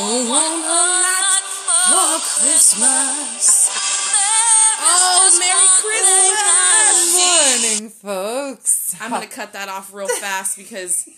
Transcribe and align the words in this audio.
want 0.00 0.64
a 0.64 0.68
lot 0.68 1.42
for 1.88 2.40
Christmas. 2.40 3.68
Oh, 4.82 5.36
Merry 5.38 5.68
Christmas! 5.80 7.70
Morning, 7.70 7.90
folks. 7.90 8.96
I'm 9.00 9.10
gonna 9.10 9.26
cut 9.26 9.52
that 9.52 9.68
off 9.68 9.92
real 9.92 10.08
fast 10.08 10.56
because 10.56 11.08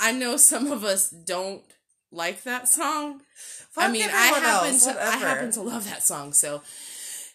I 0.00 0.12
know 0.12 0.36
some 0.36 0.70
of 0.72 0.84
us 0.84 1.10
don't 1.10 1.62
like 2.10 2.42
that 2.42 2.68
song. 2.68 3.20
I 3.76 3.88
mean, 3.88 4.08
I 4.12 4.26
happen 4.26 4.70
else, 4.70 4.86
to 4.86 5.02
I 5.02 5.16
happen 5.16 5.50
to 5.52 5.62
love 5.62 5.84
that 5.88 6.02
song. 6.02 6.32
So, 6.32 6.62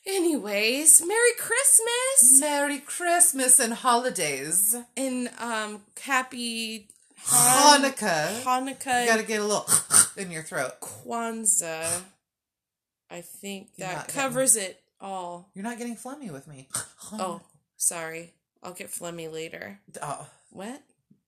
anyways, 0.05 1.01
Merry 1.05 1.33
Christmas 1.39 2.39
Merry 2.41 2.79
Christmas 2.79 3.59
and 3.59 3.73
holidays. 3.73 4.75
and 4.95 5.29
um 5.39 5.81
happy 6.01 6.89
Han- 7.25 7.81
Hanukkah. 7.83 8.41
Hanukkah 8.43 9.01
You 9.01 9.07
gotta 9.07 9.23
get 9.23 9.41
a 9.41 9.43
little 9.43 9.65
in 10.17 10.31
your 10.31 10.43
throat. 10.43 10.79
Kwanzaa. 10.81 12.01
I 13.09 13.21
think 13.21 13.69
You're 13.77 13.87
that 13.87 13.95
not 13.95 14.07
covers 14.09 14.55
it 14.55 14.79
all. 14.99 15.49
You're 15.53 15.63
not 15.63 15.77
getting 15.77 15.95
phlegmy 15.95 16.31
with 16.31 16.47
me. 16.47 16.67
Oh, 17.13 17.39
sorry. 17.77 18.33
I'll 18.61 18.73
get 18.73 18.89
phlegmy 18.89 19.31
later. 19.31 19.79
Oh, 20.01 20.27
What? 20.51 20.81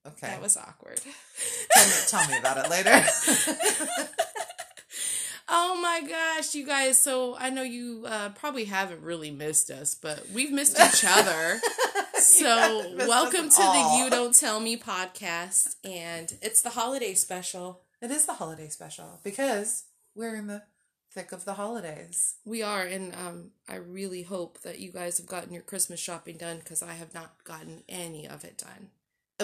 okay. 0.05 0.27
That 0.27 0.41
was 0.41 0.57
awkward. 0.57 0.99
tell, 1.71 1.85
me, 1.85 1.93
tell 2.09 2.27
me 2.27 2.37
about 2.37 2.57
it 2.65 2.69
later. 2.69 3.05
oh 5.49 5.79
my 5.81 6.01
gosh, 6.07 6.53
you 6.55 6.65
guys. 6.65 6.99
So 6.99 7.35
I 7.37 7.49
know 7.49 7.63
you 7.63 8.05
uh, 8.07 8.29
probably 8.29 8.65
haven't 8.65 9.01
really 9.01 9.31
missed 9.31 9.69
us, 9.69 9.95
but 9.95 10.27
we've 10.33 10.51
missed 10.51 10.79
each 10.79 11.03
other. 11.07 11.59
So 12.21 12.95
welcome 13.07 13.49
to 13.49 13.61
at 13.61 13.73
the. 13.73 13.97
You 14.03 14.09
Don't 14.09 14.35
Tell 14.35 14.59
Me 14.59 14.75
podcast. 14.75 15.75
And 15.85 16.37
it's 16.41 16.61
the 16.61 16.71
holiday 16.71 17.13
special. 17.13 17.81
it 18.01 18.11
is 18.11 18.25
the 18.25 18.33
holiday 18.33 18.67
special 18.67 19.21
because 19.23 19.85
we're 20.15 20.35
in 20.35 20.47
the 20.47 20.63
thick 21.13 21.31
of 21.31 21.45
the 21.45 21.53
holidays. 21.53 22.35
We 22.43 22.61
are, 22.61 22.83
and 22.83 23.15
um, 23.15 23.51
I 23.69 23.75
really 23.75 24.23
hope 24.23 24.59
that 24.61 24.79
you 24.79 24.91
guys 24.91 25.17
have 25.17 25.27
gotten 25.27 25.53
your 25.53 25.63
Christmas 25.63 26.01
shopping 26.01 26.35
done 26.35 26.57
because 26.57 26.83
I 26.83 26.91
have 26.93 27.13
not 27.13 27.41
gotten 27.45 27.83
any 27.87 28.27
of 28.27 28.43
it 28.43 28.57
done. 28.57 28.89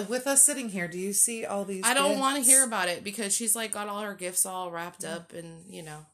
With 0.08 0.26
us 0.26 0.42
sitting 0.42 0.68
here, 0.68 0.88
do 0.88 0.98
you 0.98 1.12
see 1.14 1.46
all 1.46 1.64
these? 1.64 1.82
I 1.84 1.94
don't 1.94 2.18
want 2.18 2.36
to 2.36 2.42
hear 2.42 2.62
about 2.64 2.88
it 2.88 3.02
because 3.02 3.34
she's 3.34 3.56
like 3.56 3.72
got 3.72 3.88
all 3.88 4.02
her 4.02 4.14
gifts 4.14 4.44
all 4.44 4.70
wrapped 4.70 5.04
up, 5.04 5.32
and 5.32 5.64
you 5.72 5.82
know, 5.82 6.04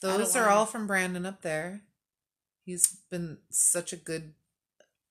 Those 0.00 0.34
are 0.34 0.42
wanna- 0.46 0.54
all 0.54 0.66
from 0.66 0.86
Brandon 0.86 1.24
up 1.26 1.42
there. 1.42 1.82
He's 2.64 2.96
been 3.10 3.38
such 3.50 3.92
a 3.92 3.96
good, 3.96 4.34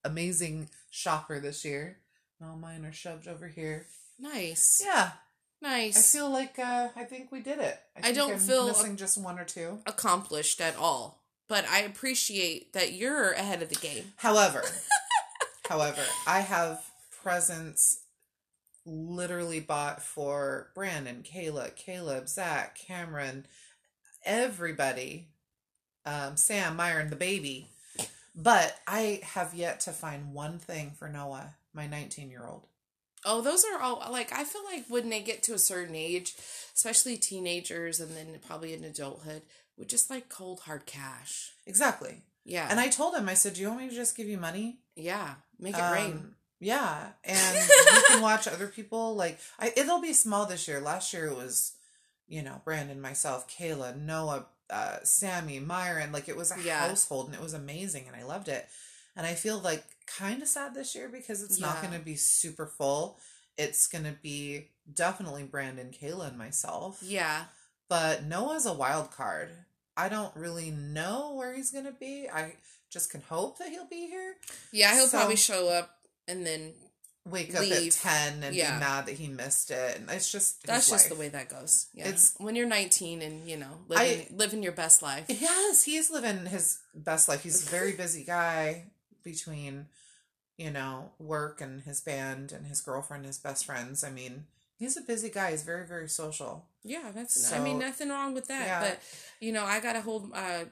amazing 0.03 0.69
shopper 0.91 1.39
this 1.39 1.63
year. 1.63 1.97
All 2.41 2.55
mine 2.57 2.85
are 2.85 2.91
shoved 2.93 3.27
over 3.27 3.47
here. 3.47 3.87
nice, 4.17 4.81
Yeah, 4.83 5.11
nice. 5.61 5.97
I 5.97 6.17
feel 6.17 6.29
like 6.29 6.59
uh, 6.59 6.89
I 6.95 7.03
think 7.05 7.31
we 7.31 7.39
did 7.39 7.59
it. 7.59 7.79
I 7.95 8.01
think 8.01 8.15
don't 8.15 8.33
I'm 8.33 8.39
feel- 8.39 8.67
missing 8.67 8.97
just 8.97 9.17
one 9.17 9.39
or 9.39 9.45
two. 9.45 9.79
accomplished 9.85 10.59
at 10.61 10.75
all, 10.75 11.23
but 11.47 11.65
I 11.69 11.79
appreciate 11.81 12.73
that 12.73 12.91
you're 12.93 13.31
ahead 13.31 13.61
of 13.61 13.69
the 13.69 13.75
game. 13.75 14.11
However, 14.17 14.63
however, 15.69 16.03
I 16.27 16.41
have 16.41 16.83
presents 17.23 18.01
literally 18.85 19.59
bought 19.59 20.02
for 20.02 20.72
Brandon, 20.75 21.23
Kayla, 21.23 21.75
Caleb, 21.75 22.27
Zach, 22.30 22.77
Cameron, 22.88 23.45
everybody, 24.25 25.27
um, 26.05 26.38
Sam, 26.38 26.75
Myron, 26.75 27.09
the 27.09 27.16
baby. 27.16 27.69
But 28.36 28.75
I 28.88 29.21
have 29.23 29.53
yet 29.53 29.81
to 29.81 29.91
find 29.91 30.33
one 30.33 30.59
thing 30.59 30.91
for 30.97 31.09
Noah, 31.09 31.55
my 31.73 31.88
19 31.88 32.30
year 32.30 32.45
old. 32.47 32.67
Oh, 33.25 33.41
those 33.41 33.66
are 33.66 33.81
all 33.81 34.02
like 34.11 34.31
I 34.31 34.45
feel 34.45 34.63
like 34.63 34.86
when 34.88 35.09
they 35.09 35.21
get 35.21 35.43
to 35.43 35.53
a 35.53 35.59
certain 35.59 35.95
age, 35.95 36.36
especially 36.73 37.17
teenagers 37.17 37.99
and 37.99 38.15
then 38.15 38.39
probably 38.48 38.73
in 38.73 38.83
adulthood, 38.86 39.42
with 39.77 39.89
just 39.89 40.09
like 40.09 40.30
cold 40.30 40.61
hard 40.61 40.86
cash. 40.86 41.52
Exactly. 41.65 42.21
Yeah, 42.45 42.67
And 42.70 42.80
I 42.80 42.87
told 42.87 43.14
him, 43.15 43.27
I 43.30 43.33
said, 43.33 43.53
Do 43.55 43.61
you 43.61 43.67
want 43.67 43.82
me 43.82 43.89
to 43.89 43.95
just 43.95 44.15
give 44.15 44.27
you 44.27 44.37
money? 44.37 44.80
yeah, 44.95 45.36
make 45.59 45.76
it 45.76 45.82
Um, 45.82 45.93
rain. 45.93 46.36
Yeah, 46.59 47.08
and 47.23 47.58
you 47.70 48.03
can 48.08 48.21
watch 48.30 48.47
other 48.47 48.67
people. 48.67 49.15
Like, 49.15 49.39
I, 49.59 49.71
it'll 49.77 50.02
be 50.02 50.14
small 50.14 50.45
this 50.45 50.67
year. 50.67 50.80
Last 50.81 51.14
year 51.14 51.27
it 51.27 51.36
was, 51.36 51.73
you 52.27 52.42
know, 52.42 52.61
Brandon, 52.65 52.99
myself, 52.99 53.49
Kayla, 53.49 53.95
Noah, 53.99 54.45
uh, 54.70 54.97
Sammy, 55.03 55.59
Myron. 55.59 56.11
Like, 56.11 56.27
it 56.27 56.36
was 56.37 56.52
a 56.52 56.61
Yeah. 56.61 56.87
household, 56.87 57.27
and 57.27 57.36
it 57.36 57.42
was 57.42 57.53
amazing, 57.53 58.05
and 58.08 58.15
I 58.15 58.23
loved 58.23 58.49
it. 58.49 58.67
And 59.15 59.25
I 59.25 59.33
feel 59.36 59.58
like 59.59 59.83
kind 60.05 60.42
of 60.42 60.47
sad 60.47 60.73
this 60.73 60.95
year 60.95 61.08
because 61.09 61.42
it's 61.43 61.59
not 61.59 61.81
going 61.81 61.93
to 61.93 61.99
be 61.99 62.15
super 62.15 62.65
full. 62.65 63.17
It's 63.58 63.87
going 63.87 64.05
to 64.05 64.15
be 64.21 64.67
definitely 64.93 65.43
Brandon, 65.43 65.91
Kayla, 65.91 66.30
and 66.30 66.37
myself. 66.37 66.99
Yeah, 67.02 67.45
But 67.89 68.23
Noah's 68.26 68.65
a 68.65 68.73
wild 68.73 69.11
card. 69.11 69.49
I 69.97 70.08
don't 70.09 70.33
really 70.36 70.71
know 70.71 71.33
where 71.36 71.53
he's 71.53 71.71
going 71.71 71.86
to 71.86 71.91
be. 71.91 72.30
I 72.30 72.53
just 72.89 73.11
can 73.11 73.21
hope 73.21 73.58
that 73.59 73.70
he'll 73.70 73.86
be 73.87 74.08
here. 74.08 74.36
yeah, 74.71 74.93
he'll 74.95 75.08
So- 75.08 75.17
probably 75.17 75.36
show 75.36 75.67
up 75.70 75.98
and 76.29 76.45
then 76.45 76.73
wake 77.25 77.53
up 77.53 77.63
at 77.63 77.91
10 77.91 78.43
and 78.43 78.55
Yeah. 78.55 78.73
be 78.75 78.79
mad 78.79 79.05
that 79.07 79.15
he 79.15 79.27
missed 79.27 79.69
it 79.71 79.97
and 79.97 80.09
it's 80.09 80.31
just 80.31 80.63
that's 80.65 80.89
just 80.89 81.09
the 81.09 81.15
way 81.15 81.27
that 81.29 81.49
goes. 81.49 81.87
Yeah, 81.93 82.07
It's- 82.07 82.33
when 82.37 82.55
you're 82.55 82.65
19 82.67 83.21
and 83.21 83.47
you 83.47 83.57
know 83.57 83.77
I- 83.91 83.93
living 84.05 84.37
living 84.37 84.63
your 84.63 84.71
best 84.71 85.01
life. 85.01 85.25
yes 85.29 85.83
he's 85.83 86.09
living 86.09 86.45
his 86.45 86.79
best 86.95 87.27
life 87.27 87.43
he's 87.43 87.61
a 87.67 87.69
very 87.77 87.91
busy 87.91 88.23
guy 88.23 88.85
between 89.23 89.87
you 90.57 90.71
know 90.71 91.11
work 91.19 91.61
and 91.61 91.81
his 91.81 91.99
band 92.01 92.51
and 92.51 92.65
his 92.67 92.81
girlfriend 92.81 93.25
his 93.25 93.37
best 93.37 93.65
friends 93.65 94.03
i 94.03 94.09
mean 94.09 94.45
he's 94.77 94.97
a 94.97 95.01
busy 95.01 95.29
guy 95.29 95.51
he's 95.51 95.63
very 95.63 95.85
very 95.85 96.07
social 96.09 96.65
Yeah, 96.83 97.11
that's. 97.13 97.51
I 97.51 97.59
mean, 97.59 97.77
nothing 97.79 98.07
wrong 98.09 98.33
with 98.33 98.47
that. 98.47 98.65
yeah. 98.65 98.79
But 98.79 98.99
you 99.41 99.51
know, 99.51 99.65
I 99.65 99.81
gotta 99.81 99.99
hold. 100.01 100.31
Uh, 100.33 100.63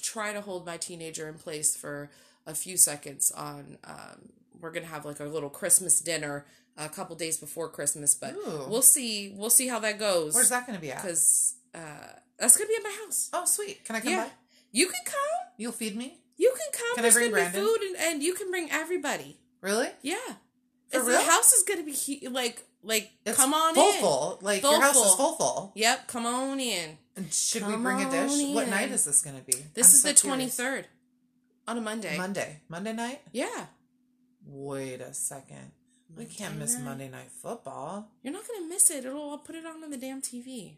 try 0.00 0.32
to 0.32 0.40
hold 0.40 0.64
my 0.64 0.76
teenager 0.76 1.28
in 1.28 1.34
place 1.38 1.74
for 1.76 2.08
a 2.46 2.54
few 2.54 2.76
seconds. 2.76 3.32
On 3.32 3.76
um, 3.82 4.30
we're 4.60 4.70
gonna 4.72 4.86
have 4.86 5.04
like 5.04 5.20
a 5.20 5.24
little 5.24 5.50
Christmas 5.50 6.00
dinner 6.00 6.46
a 6.76 6.88
couple 6.88 7.16
days 7.16 7.38
before 7.38 7.68
Christmas, 7.70 8.14
but 8.14 8.34
Ooh. 8.34 8.66
we'll 8.68 8.82
see. 8.82 9.32
We'll 9.34 9.50
see 9.50 9.66
how 9.68 9.78
that 9.80 9.98
goes. 9.98 10.34
where's 10.34 10.50
that 10.50 10.66
going 10.66 10.76
to 10.78 10.82
be 10.82 10.90
at 10.92 11.00
Because 11.02 11.54
uh, 11.74 11.78
that's 12.38 12.56
gonna 12.56 12.68
be 12.68 12.76
at 12.76 12.82
my 12.82 12.96
house. 13.04 13.30
oh 13.32 13.44
sweet 13.46 13.84
can 13.84 13.96
i 13.96 14.00
come 14.00 14.10
Yeah, 14.12 14.24
by 14.24 14.30
you 14.72 14.86
can 14.86 15.00
come. 15.06 15.52
you'll 15.56 15.72
feed 15.72 15.96
me 15.96 16.18
You 16.36 16.52
can 16.56 16.72
come. 16.72 16.94
Can 16.96 16.98
I 16.98 17.02
There's 17.02 17.14
bring 17.14 17.30
gonna 17.30 17.44
be 17.46 17.50
Brandon? 17.52 17.64
food, 17.64 17.80
and, 17.82 17.96
and 17.96 18.22
you 18.22 18.34
can 18.34 18.50
bring 18.50 18.70
everybody. 18.70 19.38
really 19.62 19.88
Yeah. 20.02 20.16
For 20.90 21.00
real? 21.02 21.18
The 21.18 21.24
house 21.24 21.52
is 21.52 21.62
gonna 21.62 21.82
be 21.82 21.94
hu- 21.94 22.28
like 22.30 22.62
like 22.82 23.10
it's 23.24 23.36
come 23.38 23.52
on 23.54 23.74
full 23.74 23.92
in. 23.92 24.00
full 24.00 24.38
like 24.42 24.60
Full 24.62 24.72
your 24.72 24.80
house 24.82 24.96
is 24.96 25.14
full. 25.14 25.34
full 25.34 25.34
full 25.36 25.72
Yep, 25.76 26.08
come 26.08 26.26
on 26.26 26.60
in. 26.60 26.98
and 27.16 27.32
should 27.32 27.62
Come 27.62 27.72
we 27.72 27.82
bring 27.82 28.02
a 28.06 28.10
dish 28.10 28.30
on 28.44 28.54
what 28.54 28.68
night 28.68 28.90
is 28.90 29.04
this 29.06 29.22
going 29.22 29.36
to 29.36 29.42
be 29.42 29.56
This 29.74 29.86
I'm 29.88 29.94
is 29.94 30.02
so 30.02 30.08
the 30.08 30.14
twenty 30.14 30.46
third 30.48 30.86
on 31.66 31.78
a 31.78 31.80
Monday. 31.80 32.16
monday 32.18 32.60
monday 32.68 32.92
night 32.92 33.22
Yeah, 33.32 33.66
Wait 34.46 35.00
a 35.00 35.12
second. 35.12 35.72
We 36.16 36.24
can't 36.24 36.56
miss. 36.58 36.78
Monday 36.78 37.08
Night 37.08 37.30
Football. 37.42 38.08
you're 38.22 38.32
not 38.32 38.44
gonna 38.46 38.66
miss 38.68 38.90
it. 38.90 39.04
It'll 39.04 39.30
I'll 39.30 39.38
put 39.38 39.54
it 39.56 39.66
on 39.66 39.82
on 39.82 39.90
the 39.90 39.96
damn 39.96 40.22
TV. 40.22 40.74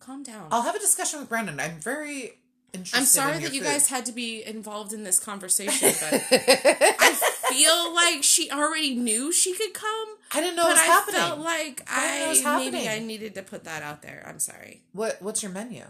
Calm 0.00 0.22
down. 0.22 0.48
I'll 0.50 0.62
have 0.62 0.74
a 0.74 0.78
discussion 0.80 1.20
with 1.20 1.28
Brandon. 1.28 1.60
I'm 1.60 1.78
very 1.78 2.32
interested. 2.72 2.98
I'm 2.98 3.04
sorry 3.04 3.36
in 3.36 3.42
that 3.42 3.52
you 3.54 3.60
food. 3.60 3.66
guys 3.68 3.88
had 3.88 4.06
to 4.06 4.12
be 4.12 4.42
involved 4.44 4.92
in 4.92 5.04
this 5.04 5.20
conversation, 5.20 5.90
but 6.00 6.22
I 6.32 7.14
feel 7.50 7.94
like 7.94 8.24
she 8.24 8.50
already 8.50 8.94
knew 8.94 9.30
she 9.30 9.52
could 9.54 9.74
come. 9.74 10.08
I 10.32 10.40
didn't 10.40 10.56
know 10.56 10.66
it 10.66 10.70
was 10.70 10.78
I 10.78 10.84
happening. 10.84 11.20
felt 11.20 11.40
like 11.40 11.82
I 11.86 12.00
didn't 12.00 12.18
know 12.20 12.24
it 12.24 12.28
was 12.30 12.44
I 12.46 12.58
maybe 12.58 12.76
happening. 12.78 13.02
I 13.04 13.06
needed 13.06 13.34
to 13.34 13.42
put 13.42 13.64
that 13.64 13.82
out 13.82 14.02
there. 14.02 14.24
I'm 14.26 14.38
sorry. 14.40 14.82
what 14.92 15.20
What's 15.20 15.42
your 15.42 15.52
menu? 15.52 15.84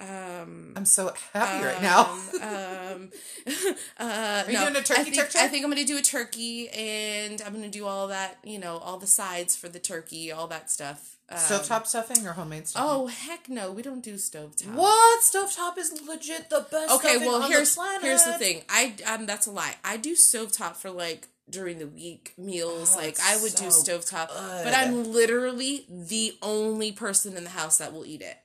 Um, 0.00 0.74
I'm 0.76 0.84
so 0.84 1.12
happy 1.32 1.64
right 1.64 1.82
now. 1.82 2.04
um, 2.40 3.10
uh, 3.98 4.44
Are 4.46 4.50
you 4.50 4.52
no, 4.52 4.64
doing 4.64 4.76
a 4.76 4.82
turkey 4.82 5.00
I 5.00 5.04
think, 5.04 5.16
turkey? 5.16 5.38
I 5.38 5.48
think 5.48 5.64
I'm 5.64 5.70
going 5.70 5.84
to 5.84 5.92
do 5.92 5.98
a 5.98 6.02
turkey, 6.02 6.68
and 6.68 7.42
I'm 7.42 7.52
going 7.52 7.64
to 7.64 7.70
do 7.70 7.84
all 7.84 8.08
that. 8.08 8.38
You 8.44 8.58
know, 8.58 8.78
all 8.78 8.98
the 8.98 9.06
sides 9.06 9.56
for 9.56 9.68
the 9.68 9.80
turkey, 9.80 10.30
all 10.30 10.46
that 10.48 10.70
stuff. 10.70 11.16
Um, 11.30 11.36
Stovetop 11.38 11.86
stuffing 11.86 12.26
or 12.26 12.32
homemade 12.32 12.68
stuffing? 12.68 12.88
Oh 12.90 13.06
heck 13.06 13.50
no, 13.50 13.70
we 13.70 13.82
don't 13.82 14.02
do 14.02 14.14
stovetop. 14.14 14.72
what? 14.72 15.22
Stovetop 15.22 15.76
is 15.76 16.00
legit 16.08 16.48
the 16.48 16.66
best. 16.70 16.94
Okay, 16.94 17.18
well 17.18 17.42
here's 17.42 17.74
the 17.74 17.98
here's 18.00 18.24
the 18.24 18.38
thing. 18.38 18.62
I 18.70 18.94
um 19.06 19.26
that's 19.26 19.46
a 19.46 19.50
lie. 19.50 19.74
I 19.84 19.98
do 19.98 20.14
stovetop 20.14 20.76
for 20.76 20.90
like 20.90 21.28
during 21.50 21.80
the 21.80 21.86
week 21.86 22.32
meals. 22.38 22.94
Oh, 22.96 23.00
like 23.00 23.18
I 23.20 23.36
would 23.42 23.54
do 23.56 23.70
so 23.70 23.98
stovetop, 23.98 24.28
good. 24.28 24.64
but 24.64 24.74
I'm 24.74 25.12
literally 25.12 25.84
the 25.90 26.34
only 26.40 26.92
person 26.92 27.36
in 27.36 27.44
the 27.44 27.50
house 27.50 27.76
that 27.76 27.92
will 27.92 28.06
eat 28.06 28.22
it. 28.22 28.38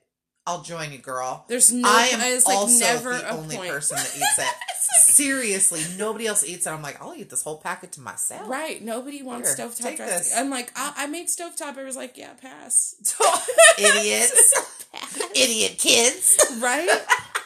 I'll 0.46 0.62
join 0.62 0.92
you, 0.92 0.98
girl. 0.98 1.46
There's 1.48 1.72
no. 1.72 1.88
I 1.88 2.08
am 2.08 2.20
it's 2.22 2.46
like 2.46 2.58
also 2.58 2.80
never 2.80 3.18
the 3.18 3.30
only 3.30 3.56
point. 3.56 3.72
person 3.72 3.96
that 3.96 4.14
eats 4.18 4.40
it. 4.40 4.56
Seriously, 5.02 5.82
nobody 5.98 6.28
else 6.28 6.44
eats 6.44 6.68
it. 6.68 6.70
I'm 6.70 6.82
like, 6.82 7.02
I'll 7.02 7.16
eat 7.16 7.30
this 7.30 7.44
whole 7.44 7.58
packet 7.58 7.94
to 7.94 8.02
myself. 8.02 8.50
Right, 8.50 8.82
nobody 8.82 9.24
wants 9.24 9.56
Here, 9.56 9.68
stovetop 9.68 9.96
dressing. 9.96 10.06
this. 10.06 10.38
I'm 10.38 10.50
like, 10.50 10.72
I, 10.76 10.94
I 10.98 11.08
made 11.08 11.28
stovetop. 11.28 11.78
I 11.78 11.84
was 11.84 11.96
like, 11.96 12.18
yeah, 12.18 12.34
pass. 12.34 12.96
Idiots. 13.78 14.54
Idiot 15.34 15.78
kids. 15.78 16.38
right? 16.60 16.90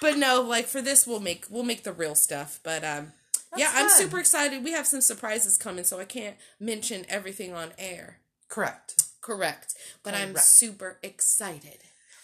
but 0.01 0.17
no, 0.17 0.41
like 0.41 0.65
for 0.65 0.81
this, 0.81 1.05
we'll 1.05 1.19
make 1.19 1.45
we'll 1.51 1.63
make 1.63 1.83
the 1.83 1.93
real 1.93 2.15
stuff. 2.15 2.59
But 2.63 2.83
um, 2.83 3.13
yeah, 3.55 3.71
I'm 3.75 3.89
super 3.89 4.19
excited. 4.19 4.63
We 4.63 4.71
have 4.71 4.87
some 4.87 5.01
surprises 5.01 5.57
coming, 5.57 5.83
so 5.83 5.99
I 5.99 6.05
can't 6.05 6.35
mention 6.59 7.05
everything 7.09 7.53
on 7.53 7.73
air. 7.77 8.17
Correct. 8.49 9.03
Correct, 9.21 9.75
but 10.03 10.13
I'm 10.13 10.35
super 10.37 10.99
excited. 11.03 11.79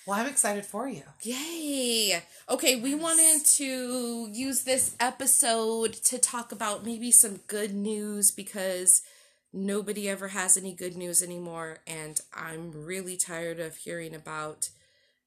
Well, 0.06 0.20
I'm 0.20 0.28
excited 0.28 0.66
for 0.66 0.88
you. 0.88 1.04
Yay! 1.22 2.22
Okay, 2.50 2.76
we 2.76 2.94
wanted 2.94 3.46
to 3.46 4.28
use 4.32 4.64
this 4.64 4.96
episode 5.00 5.94
to 5.94 6.18
talk 6.18 6.52
about 6.52 6.86
maybe 6.86 7.10
some 7.10 7.40
good 7.48 7.74
news 7.74 8.30
because 8.30 9.02
nobody 9.54 10.10
ever 10.10 10.30
has 10.30 10.58
any 10.58 10.74
good 10.74 10.98
news 10.98 11.24
anymore, 11.24 11.78
and 11.88 12.20
I'm 12.34 12.72
really 12.74 13.16
tired 13.16 13.62
of 13.62 13.78
hearing 13.78 14.14
about 14.14 14.70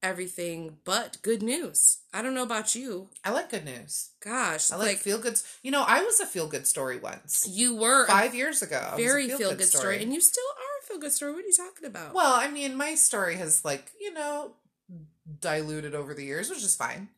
everything 0.03 0.77
but 0.85 1.17
good 1.23 1.43
news. 1.43 1.99
I 2.13 2.21
don't 2.21 2.35
know 2.35 2.43
about 2.43 2.75
you. 2.75 3.09
I 3.25 3.31
like 3.31 3.51
good 3.51 3.65
news. 3.65 4.11
Gosh, 4.21 4.71
I 4.71 4.77
like, 4.77 4.89
like, 4.89 4.99
feel 4.99 5.19
good. 5.19 5.41
You 5.63 5.71
know, 5.71 5.85
I 5.87 6.03
was 6.03 6.21
a 6.21 6.27
feel 6.27 6.49
good 6.49 6.67
story 6.67 6.99
once. 6.99 7.47
you 7.49 7.75
were 7.75 8.07
Five 8.07 8.35
years 8.35 8.61
ago. 8.61 8.77
I 8.77 8.95
was 8.95 9.01
a 9.01 9.03
very 9.03 9.29
feel-good 9.29 9.47
feel 9.47 9.57
good 9.57 9.67
story, 9.69 10.03
and 10.03 10.13
you 10.13 10.21
still 10.21 10.45
are 10.45 10.83
a 10.83 10.87
feel 10.87 10.99
good 10.99 11.13
story. 11.13 11.33
What 11.33 11.45
are 11.45 11.47
you 11.47 11.55
talking 11.55 11.87
about? 11.87 12.13
Well, 12.13 12.35
I 12.35 12.51
mean, 12.51 12.77
my 12.77 12.95
story 12.95 13.37
has 13.37 13.65
like 13.65 13.91
you 13.99 14.13
know 14.13 14.53
diluted 15.41 15.95
over 15.95 16.15
the 16.15 16.25
years, 16.25 16.49
which 16.49 16.63
is 16.63 16.77
fine. 16.77 17.09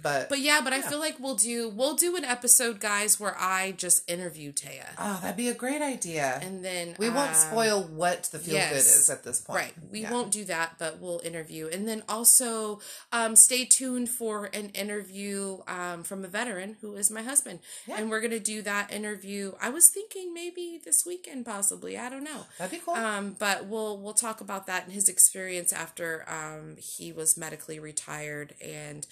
But 0.00 0.30
but 0.30 0.38
yeah, 0.38 0.60
but 0.64 0.72
I 0.72 0.80
feel 0.80 0.98
like 0.98 1.20
we'll 1.20 1.34
do 1.34 1.68
we'll 1.68 1.96
do 1.96 2.16
an 2.16 2.24
episode, 2.24 2.80
guys, 2.80 3.20
where 3.20 3.36
I 3.38 3.72
just 3.72 4.10
interview 4.10 4.50
Taya, 4.50 4.86
oh, 4.98 5.18
that'd 5.20 5.36
be 5.36 5.50
a 5.50 5.54
great 5.54 5.82
idea. 5.82 6.38
and 6.42 6.64
then 6.64 6.94
we 6.98 7.10
won't 7.10 7.28
um, 7.30 7.34
spoil 7.34 7.82
what 7.82 8.22
the 8.32 8.38
feel 8.38 8.54
good 8.56 8.76
is 8.76 9.10
at 9.10 9.22
this 9.22 9.42
point. 9.42 9.58
Right. 9.58 9.74
We 9.90 10.00
Yeah. 10.00 10.10
won't 10.12 10.30
do 10.30 10.44
that, 10.46 10.76
but 10.78 10.98
we'll 10.98 11.20
interview. 11.22 11.68
And 11.68 11.86
then 11.86 12.02
also 12.08 12.80
um, 13.12 13.36
stay 13.36 13.66
tuned 13.66 14.08
for 14.08 14.46
an 14.54 14.70
interview 14.70 15.58
um, 15.68 16.04
from 16.04 16.24
a 16.24 16.28
veteran 16.28 16.76
who 16.80 16.94
is 16.96 17.10
my 17.10 17.22
husband. 17.22 17.58
Yeah. 17.86 17.96
And 17.98 18.08
we're 18.08 18.20
going 18.20 18.30
to 18.30 18.40
do 18.40 18.62
that 18.62 18.90
interview. 18.90 19.52
I 19.60 19.68
was 19.68 19.88
thinking 19.88 20.32
maybe 20.32 20.80
this 20.82 21.04
weekend, 21.04 21.44
possibly. 21.44 21.98
I 21.98 22.08
don't 22.08 22.24
know. 22.24 22.46
That'd 22.58 22.78
be 22.78 22.82
cool. 22.84 22.94
Um, 22.94 23.36
but 23.38 23.66
we'll 23.66 23.98
we'll 23.98 24.14
talk 24.14 24.40
about 24.40 24.66
that 24.68 24.84
and 24.84 24.92
his 24.94 25.10
experience 25.10 25.70
after 25.70 26.24
um, 26.28 26.76
he 26.78 27.12
was 27.12 27.36
medically 27.36 27.78
retired 27.78 28.54
and 28.62 29.06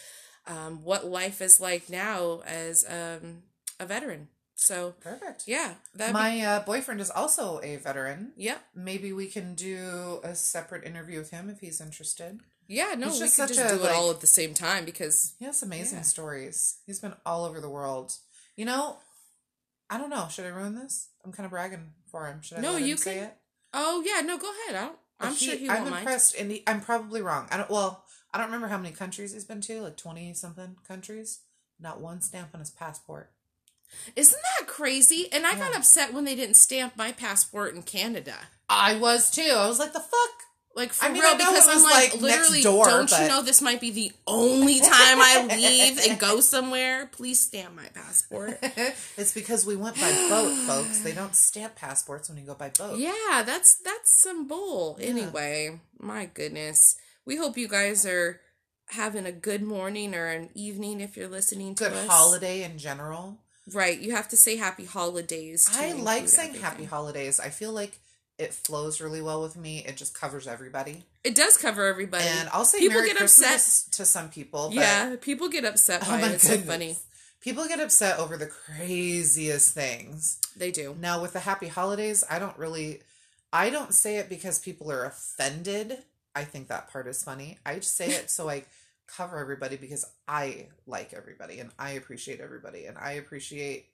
um, 0.47 0.83
what 0.85 1.05
life 1.07 1.41
is 1.41 1.61
like 1.61 1.89
now 1.91 2.43
as 2.47 2.85
um, 2.89 3.43
a 3.79 3.87
veteran. 3.87 4.29
So 4.55 4.95
Perfect. 5.01 5.45
yeah, 5.47 5.75
My 6.13 6.41
uh, 6.43 6.61
boyfriend 6.61 7.01
is 7.01 7.11
also 7.11 7.61
a 7.63 7.77
veteran. 7.77 8.33
yeah 8.37 8.59
Maybe 8.75 9.11
we 9.13 9.27
can 9.27 9.55
do 9.55 10.21
a 10.23 10.35
separate 10.35 10.85
interview 10.85 11.19
with 11.19 11.31
him 11.31 11.49
if 11.49 11.61
he's 11.61 11.81
interested. 11.81 12.41
yeah 12.69 12.95
no 12.97 13.07
He's 13.09 13.21
we 13.23 13.29
can 13.31 13.49
just 13.49 13.61
a, 13.61 13.69
do 13.69 13.75
it 13.77 13.83
like- 13.87 13.95
all 13.97 14.11
at 14.11 14.21
the 14.21 14.27
same 14.27 14.53
time 14.53 14.85
because 14.85 15.33
He 15.39 15.47
has 15.47 15.63
amazing 15.63 15.99
Yeah. 15.99 16.03
stories. 16.15 16.77
He's 16.85 16.99
been 17.01 17.15
all 17.25 17.47
over 17.47 17.59
the 17.59 17.71
world. 17.71 18.13
You 18.55 18.67
know, 18.67 18.99
I 19.89 19.97
don't 19.97 20.11
know. 20.11 20.29
Should 20.31 20.45
I 20.45 20.49
ruin 20.49 20.75
this? 20.75 21.09
I'm 21.25 21.33
kind 21.33 21.47
of 21.47 21.51
bragging 21.53 21.93
for 22.11 22.27
him. 22.27 22.43
Should 22.43 22.59
I 22.59 22.61
No, 22.61 22.77
you 22.77 22.99
say 22.99 23.15
can- 23.15 23.25
it? 23.25 23.37
Oh 23.73 24.03
yeah, 24.05 24.21
no, 24.21 24.37
go 24.37 24.51
ahead. 24.51 24.77
I 24.77 24.87
don't, 24.89 24.99
I'm 25.21 25.35
He- 25.35 25.47
sure 25.47 25.57
he 25.57 25.71
I'm 25.71 25.79
won't 25.79 25.91
mind. 25.91 26.03
impressed, 26.03 26.35
and 26.37 26.51
he, 26.51 26.63
I'm 26.67 26.83
probably 26.83 27.23
wrong. 27.23 27.49
I 27.51 27.57
don't. 27.57 27.71
Well, 27.71 28.05
I 28.33 28.39
don't 28.39 28.47
remember 28.47 28.69
how 28.69 28.79
many 28.79 28.95
countries 28.95 29.33
he's 29.33 29.45
been 29.45 29.61
to, 29.63 29.83
like 29.83 29.97
twenty 29.97 30.33
something 30.35 30.77
countries. 30.87 31.41
Not 31.79 32.01
one 32.01 32.21
stamp 32.21 32.51
on 32.55 32.61
his 32.61 32.71
passport. 32.71 33.31
Isn't 34.15 34.41
that 34.59 34.69
crazy? 34.69 35.29
And 35.33 35.47
I 35.47 35.57
got 35.57 35.75
upset 35.75 36.13
when 36.13 36.25
they 36.25 36.37
didn't 36.37 36.55
stamp 36.55 36.97
my 36.97 37.11
passport 37.13 37.75
in 37.75 37.83
Canada. 37.83 38.35
I 38.69 38.97
was 38.97 39.31
too. 39.31 39.51
I 39.51 39.67
was 39.67 39.79
like, 39.79 39.93
the 39.93 40.01
fuck. 40.01 40.31
Like 40.77 40.93
for 40.93 41.07
I 41.07 41.09
mean, 41.13 41.21
real, 41.21 41.37
because 41.37 41.67
I'm 41.69 41.83
like, 41.83 42.13
like, 42.13 42.23
literally, 42.23 42.63
door, 42.63 42.85
don't 42.85 43.11
you 43.11 43.27
know 43.27 43.43
this 43.43 43.61
might 43.61 43.81
be 43.81 43.91
the 43.91 44.13
only 44.29 44.79
time 44.79 44.91
I 44.93 45.49
leave 45.51 45.99
and 46.09 46.17
go 46.17 46.39
somewhere? 46.41 47.07
Please 47.07 47.41
stamp 47.41 47.75
my 47.75 47.89
passport. 47.93 48.57
it's 49.17 49.35
because 49.35 49.67
we 49.67 49.75
went 49.75 49.97
by 49.97 50.13
boat, 50.29 50.55
folks. 50.69 51.01
They 51.01 51.13
don't 51.13 51.35
stamp 51.35 51.75
passports 51.75 52.29
when 52.29 52.39
you 52.39 52.45
go 52.45 52.55
by 52.55 52.69
boat. 52.69 52.99
yeah, 53.01 53.43
that's 53.45 53.75
that's 53.75 54.23
some 54.23 54.47
bull. 54.47 54.97
Yeah. 55.01 55.09
Anyway, 55.09 55.81
my 55.99 56.27
goodness. 56.27 56.95
We 57.25 57.37
hope 57.37 57.57
you 57.57 57.69
guys 57.69 58.07
are 58.07 58.41
having 58.89 59.27
a 59.27 59.33
good 59.33 59.63
morning 59.63 60.15
or 60.15 60.27
an 60.27 60.51
evening 60.55 61.01
if 61.01 61.17
you're 61.17 61.29
listening 61.29 61.75
to 61.77 61.85
Good 61.85 61.93
us. 61.93 62.07
holiday 62.09 62.63
in 62.65 62.79
general. 62.79 63.39
Right, 63.73 64.01
you 64.01 64.13
have 64.13 64.29
to 64.29 64.37
say 64.37 64.57
happy 64.57 64.85
holidays. 64.85 65.67
to 65.67 65.79
I 65.81 65.93
like 65.93 66.29
saying 66.29 66.49
everything. 66.51 66.65
happy 66.65 66.85
holidays. 66.85 67.39
I 67.39 67.51
feel 67.51 67.73
like 67.73 68.01
it 68.39 68.53
flows 68.55 69.01
really 69.01 69.21
well 69.23 69.43
with 69.43 69.57
me. 69.57 69.85
It 69.87 69.97
just 69.97 70.19
covers 70.19 70.49
everybody. 70.49 71.05
It 71.23 71.35
does 71.35 71.57
cover 71.57 71.87
everybody. 71.87 72.25
And 72.25 72.49
I'll 72.53 72.65
say 72.65 72.79
People 72.79 72.97
Merry 72.97 73.09
get 73.09 73.19
Christmas 73.19 73.85
to 73.93 74.05
some 74.05 74.31
people. 74.31 74.69
But 74.71 74.77
yeah, 74.77 75.17
people 75.21 75.49
get 75.51 75.65
upset 75.65 76.03
Oh 76.05 76.11
by 76.13 76.21
my 76.23 76.29
it. 76.29 76.35
It's 76.35 76.49
so 76.49 76.57
funny. 76.59 76.97
People 77.43 77.69
get 77.69 77.81
upset 77.81 78.19
over 78.19 78.37
the 78.37 78.47
craziest 78.47 79.73
things. 79.73 80.39
They 80.57 80.71
do. 80.71 80.97
Now 80.99 81.23
with 81.23 81.33
the 81.35 81.41
happy 81.41 81.69
holidays, 81.69 82.25
I 82.29 82.39
don't 82.39 82.57
really 82.59 83.03
I 83.53 83.71
don't 83.71 83.93
say 83.95 84.17
it 84.17 84.29
because 84.29 84.59
people 84.59 84.91
are 84.91 85.05
offended. 85.05 85.99
I 86.35 86.45
think 86.45 86.69
that 86.69 86.91
part 86.91 87.07
is 87.07 87.23
funny. 87.23 87.59
I 87.67 87.77
just 87.77 87.97
say 87.97 88.09
it 88.11 88.31
so 88.31 88.49
I 88.49 88.65
cover 89.07 89.39
everybody 89.39 89.77
because 89.77 90.05
I 90.29 90.69
like 90.87 91.13
everybody 91.13 91.59
and 91.59 91.71
I 91.79 91.91
appreciate 91.93 92.41
everybody 92.41 92.87
and 92.87 92.97
I 92.97 93.13
appreciate 93.13 93.87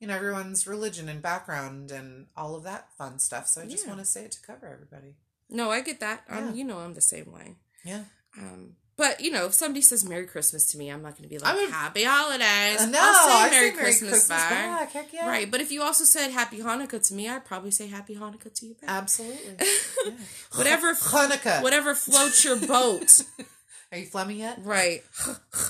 you 0.00 0.06
know 0.06 0.14
everyone's 0.14 0.66
religion 0.66 1.08
and 1.08 1.20
background 1.22 1.90
and 1.90 2.26
all 2.36 2.54
of 2.54 2.62
that 2.64 2.88
fun 2.96 3.18
stuff. 3.18 3.48
So 3.48 3.62
I 3.62 3.66
just 3.66 3.84
Yeah. 3.84 3.90
want 3.92 4.00
to 4.00 4.06
say 4.06 4.24
it 4.24 4.32
to 4.32 4.40
cover 4.42 4.66
everybody. 4.66 5.16
No, 5.50 5.70
I 5.70 5.80
get 5.80 6.00
that. 6.00 6.24
Yeah. 6.28 6.48
Um, 6.48 6.54
you 6.54 6.64
know, 6.64 6.78
I'm 6.78 6.94
the 6.94 7.00
same 7.00 7.32
way. 7.32 7.56
Yeah. 7.84 8.04
Um, 8.38 8.76
but 8.96 9.20
you 9.20 9.30
know, 9.30 9.46
if 9.46 9.54
somebody 9.54 9.80
says 9.82 10.04
Merry 10.08 10.26
Christmas 10.26 10.66
to 10.72 10.78
me, 10.78 10.88
I'm 10.90 11.02
not 11.02 11.12
going 11.18 11.22
to 11.24 11.28
be 11.28 11.38
like 11.38 11.52
I 11.52 11.54
would- 11.56 11.70
Happy 11.70 12.04
Holidays. 12.04 12.80
Uh, 12.80 12.86
no, 12.86 12.98
I'll 13.00 13.28
say 13.28 13.32
I 13.34 13.50
Merry, 13.50 13.70
say 13.70 13.76
Christmas, 13.76 14.28
back. 14.28 14.90
Heck 14.92 15.12
yeah. 15.12 15.28
Right, 15.28 15.50
but 15.50 15.60
if 15.60 15.70
you 15.72 15.82
also 15.82 16.04
said 16.04 16.30
Happy 16.30 16.58
Hanukkah 16.58 17.06
to 17.08 17.14
me, 17.14 17.28
I'd 17.28 17.44
probably 17.44 17.70
say 17.70 17.86
Happy 17.88 18.14
Hanukkah 18.16 18.52
to 18.54 18.66
you 18.66 18.74
back. 18.74 18.90
Absolutely. 18.90 19.56
Yeah. 20.06 20.12
Whatever- 20.54 20.94
Hanukkah. 20.94 21.62
Whatever 21.62 21.94
floats 21.94 22.44
your 22.44 22.56
boat. 22.56 23.22
Are 23.92 23.98
you 23.98 24.06
Fleming 24.06 24.38
yet? 24.38 24.58
right, 24.62 25.02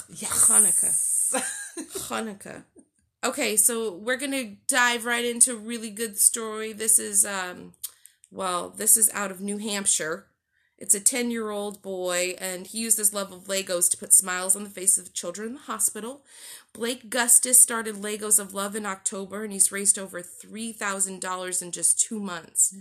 Yes. 0.09 0.49
Hanukkah. 0.51 1.43
Hanukkah. 2.09 2.65
Okay, 3.23 3.57
so 3.57 3.95
we're 3.95 4.17
gonna 4.17 4.55
dive 4.69 5.05
right 5.07 5.25
into 5.25 5.53
a 5.53 5.57
really 5.57 5.91
good 5.91 6.19
story. 6.19 6.73
This 6.73 6.99
is 6.99 7.25
um 7.25 7.73
well, 8.31 8.71
this 8.71 8.97
is 8.97 9.11
out 9.15 9.31
of 9.31 9.41
New 9.41 9.59
Hampshire. 9.59 10.27
It's 10.77 10.95
a 10.95 11.01
10 11.01 11.31
year 11.31 11.51
old 11.51 11.83
boy, 11.83 12.35
and 12.39 12.67
he 12.67 12.81
used 12.81 12.99
his 12.99 13.15
love 13.15 13.33
of 13.33 13.45
Legos 13.45 13.89
to 13.91 13.97
put 13.97 14.13
smiles 14.13 14.57
on 14.57 14.65
the 14.65 14.71
faces 14.71 15.07
of 15.07 15.15
children 15.15 15.49
in 15.49 15.55
the 15.55 15.61
hospital. 15.61 16.23
Blake 16.73 17.09
Gustis 17.09 17.61
started 17.61 17.95
Legos 17.97 18.41
of 18.41 18.53
Love 18.53 18.75
in 18.75 18.85
October, 18.85 19.45
and 19.45 19.53
he's 19.53 19.71
raised 19.71 19.99
over 19.99 20.21
$3,000 20.21 21.63
in 21.63 21.71
just 21.71 22.01
two 22.01 22.19
months. 22.19 22.75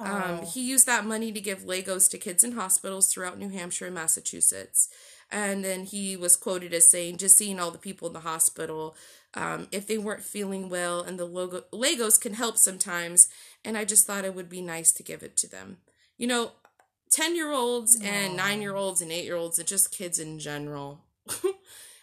Wow. 0.00 0.38
Um, 0.40 0.46
he 0.46 0.62
used 0.66 0.86
that 0.86 1.04
money 1.04 1.30
to 1.32 1.40
give 1.40 1.60
Legos 1.60 2.10
to 2.10 2.18
kids 2.18 2.42
in 2.42 2.52
hospitals 2.52 3.12
throughout 3.12 3.38
New 3.38 3.50
Hampshire 3.50 3.86
and 3.86 3.94
Massachusetts. 3.94 4.88
And 5.30 5.62
then 5.62 5.84
he 5.84 6.16
was 6.16 6.36
quoted 6.36 6.72
as 6.72 6.86
saying, 6.86 7.18
just 7.18 7.36
seeing 7.36 7.60
all 7.60 7.70
the 7.70 7.78
people 7.78 8.08
in 8.08 8.14
the 8.14 8.20
hospital, 8.20 8.96
um, 9.34 9.68
if 9.70 9.86
they 9.86 9.98
weren't 9.98 10.22
feeling 10.22 10.70
well, 10.70 11.02
and 11.02 11.18
the 11.18 11.24
logo- 11.26 11.64
Legos 11.72 12.18
can 12.18 12.34
help 12.34 12.56
sometimes. 12.56 13.28
And 13.64 13.76
I 13.76 13.84
just 13.84 14.06
thought 14.06 14.24
it 14.24 14.34
would 14.34 14.48
be 14.48 14.62
nice 14.62 14.92
to 14.92 15.02
give 15.02 15.22
it 15.22 15.36
to 15.38 15.48
them. 15.48 15.78
You 16.16 16.28
know, 16.28 16.52
10 17.14 17.36
year 17.36 17.52
olds 17.52 17.96
and 18.02 18.36
9 18.36 18.60
year 18.60 18.74
olds 18.74 19.00
and 19.00 19.12
8 19.12 19.24
year 19.24 19.36
olds, 19.36 19.58
and 19.58 19.68
just 19.68 19.92
kids 19.92 20.18
in 20.18 20.40
general, 20.40 21.04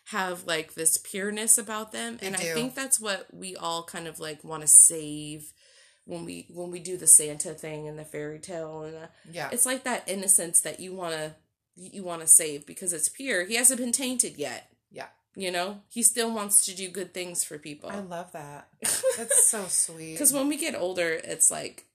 have 0.06 0.46
like 0.46 0.74
this 0.74 0.98
pureness 0.98 1.58
about 1.58 1.92
them. 1.92 2.18
They 2.18 2.28
and 2.28 2.36
I 2.36 2.40
think 2.40 2.76
that's 2.76 3.00
what 3.00 3.28
we 3.34 3.56
all 3.56 3.84
kind 3.84 4.08
of 4.08 4.20
like 4.20 4.44
want 4.44 4.62
to 4.62 4.68
save 4.68 5.52
when 6.06 6.24
we 6.24 6.48
when 6.50 6.72
we 6.72 6.80
do 6.80 6.96
the 6.96 7.08
Santa 7.08 7.54
thing 7.54 7.88
and 7.88 8.00
the 8.00 8.06
fairy 8.06 8.40
tale 8.40 8.84
and 8.84 8.94
the, 8.94 9.10
yeah. 9.32 9.50
it's 9.52 9.66
like 9.66 9.84
that 9.84 10.08
innocence 10.08 10.62
that 10.62 10.80
you 10.80 10.94
want 10.94 11.14
to 11.14 11.36
you 11.76 12.04
want 12.04 12.22
to 12.22 12.28
save 12.28 12.66
because 12.66 12.94
it's 12.94 13.10
pure. 13.10 13.46
He 13.46 13.56
hasn't 13.56 13.80
been 13.80 13.92
tainted 13.92 14.38
yet. 14.38 14.72
Yeah. 14.92 15.08
You 15.36 15.52
know, 15.52 15.82
he 15.90 16.04
still 16.04 16.34
wants 16.34 16.66
to 16.66 16.76
do 16.76 16.90
good 16.90 17.14
things 17.14 17.44
for 17.44 17.58
people. 17.58 17.90
I 17.90 18.00
love 18.00 18.32
that. 18.34 18.68
That's 19.18 19.50
so 19.50 19.66
sweet. 19.68 20.14
Because 20.14 20.34
when 20.34 20.48
we 20.48 20.58
get 20.58 20.76
older, 20.76 21.20
it's 21.24 21.50
like, 21.50 21.86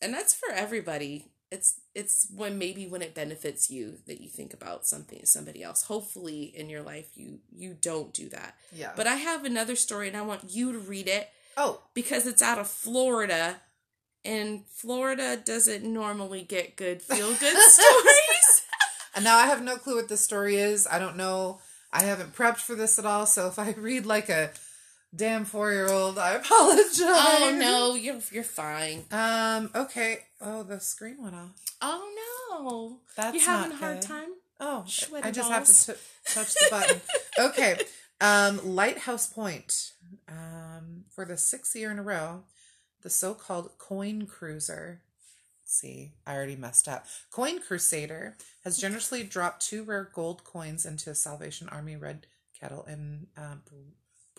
and 0.00 0.12
that's 0.12 0.34
for 0.34 0.50
everybody. 0.50 1.26
It's 1.54 1.80
it's 1.94 2.26
when 2.34 2.58
maybe 2.58 2.86
when 2.86 3.00
it 3.02 3.14
benefits 3.14 3.70
you 3.70 3.98
that 4.06 4.20
you 4.20 4.28
think 4.28 4.52
about 4.52 4.86
something 4.86 5.20
somebody 5.24 5.62
else. 5.62 5.84
Hopefully 5.84 6.52
in 6.54 6.68
your 6.68 6.82
life 6.82 7.08
you 7.14 7.38
you 7.52 7.76
don't 7.80 8.12
do 8.12 8.28
that. 8.30 8.56
yeah. 8.72 8.92
But 8.96 9.06
I 9.06 9.14
have 9.14 9.44
another 9.44 9.76
story 9.76 10.08
and 10.08 10.16
I 10.16 10.22
want 10.22 10.50
you 10.50 10.72
to 10.72 10.78
read 10.78 11.08
it 11.08 11.28
oh, 11.56 11.80
because 11.94 12.26
it's 12.26 12.42
out 12.42 12.58
of 12.58 12.68
Florida, 12.68 13.60
and 14.24 14.64
Florida 14.68 15.36
doesn't 15.36 15.84
normally 15.84 16.42
get 16.42 16.76
good 16.76 17.00
feel 17.02 17.32
good 17.34 17.56
stories. 17.76 18.62
and 19.14 19.24
now 19.24 19.36
I 19.36 19.46
have 19.46 19.62
no 19.62 19.76
clue 19.76 19.96
what 19.96 20.08
the 20.08 20.16
story 20.16 20.56
is. 20.56 20.86
I 20.90 20.98
don't 20.98 21.16
know. 21.16 21.60
I 21.92 22.02
haven't 22.02 22.34
prepped 22.34 22.58
for 22.58 22.74
this 22.74 22.98
at 22.98 23.06
all. 23.06 23.26
So 23.26 23.46
if 23.46 23.58
I 23.58 23.70
read 23.78 24.04
like 24.06 24.28
a 24.28 24.50
damn 25.14 25.44
four 25.44 25.72
year 25.72 25.88
old, 25.88 26.18
I 26.18 26.32
apologize. 26.34 26.98
oh 27.00 27.56
no, 27.58 27.94
you're 27.94 28.20
you're 28.32 28.44
fine. 28.44 29.04
Um. 29.10 29.70
Okay. 29.74 30.18
Oh, 30.40 30.62
the 30.62 30.80
screen 30.80 31.22
went 31.22 31.34
off. 31.34 31.50
Oh 31.80 32.10
no, 32.60 32.98
That's 33.16 33.34
you 33.34 33.40
having 33.40 33.72
a 33.72 33.76
hard 33.76 34.00
good. 34.00 34.06
time? 34.08 34.28
Oh, 34.60 34.84
Sweaty 34.86 35.26
I 35.28 35.30
just 35.30 35.50
balls. 35.50 35.86
have 35.86 35.96
to 35.96 36.02
t- 36.02 36.34
touch 36.34 36.54
the 36.54 36.66
button. 36.70 37.00
okay. 37.50 37.78
Um, 38.20 38.74
Lighthouse 38.74 39.26
Point. 39.26 39.92
Um, 40.28 41.04
for 41.14 41.24
the 41.24 41.36
sixth 41.36 41.74
year 41.76 41.90
in 41.90 41.98
a 41.98 42.02
row, 42.02 42.44
the 43.02 43.10
so-called 43.10 43.70
coin 43.78 44.26
cruiser 44.26 45.00
see, 45.66 46.12
I 46.26 46.34
already 46.36 46.56
messed 46.56 46.86
up. 46.86 47.06
Coin 47.32 47.58
Crusader 47.58 48.36
has 48.62 48.78
generously 48.78 49.24
dropped 49.24 49.66
two 49.66 49.82
rare 49.82 50.08
gold 50.14 50.44
coins 50.44 50.86
into 50.86 51.10
a 51.10 51.14
Salvation 51.14 51.68
Army 51.68 51.96
red 51.96 52.26
kettle 52.58 52.84
in 52.88 53.26
uh, 53.36 53.56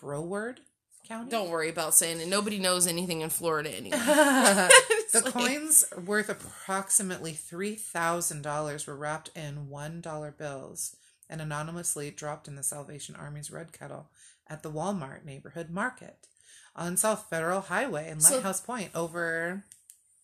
Broward 0.00 0.58
County. 1.06 1.30
Don't 1.30 1.50
worry 1.50 1.68
about 1.68 1.94
saying 1.94 2.20
it. 2.20 2.28
Nobody 2.28 2.58
knows 2.58 2.86
anything 2.86 3.20
in 3.20 3.30
Florida 3.30 3.74
anymore. 3.76 3.98
the 5.12 5.22
coins 5.24 5.84
worth 6.04 6.28
approximately 6.28 7.32
$3,000 7.32 8.86
were 8.86 8.96
wrapped 8.96 9.30
in 9.36 9.68
$1 9.70 10.38
bills 10.38 10.96
and 11.28 11.40
anonymously 11.40 12.10
dropped 12.10 12.48
in 12.48 12.56
the 12.56 12.62
Salvation 12.62 13.14
Army's 13.16 13.50
red 13.50 13.72
kettle 13.72 14.10
at 14.48 14.62
the 14.62 14.70
Walmart 14.70 15.24
neighborhood 15.24 15.70
market 15.70 16.26
on 16.74 16.96
South 16.96 17.26
Federal 17.30 17.62
Highway 17.62 18.08
in 18.08 18.20
So- 18.20 18.34
Lighthouse 18.34 18.60
Point 18.60 18.90
over 18.94 19.64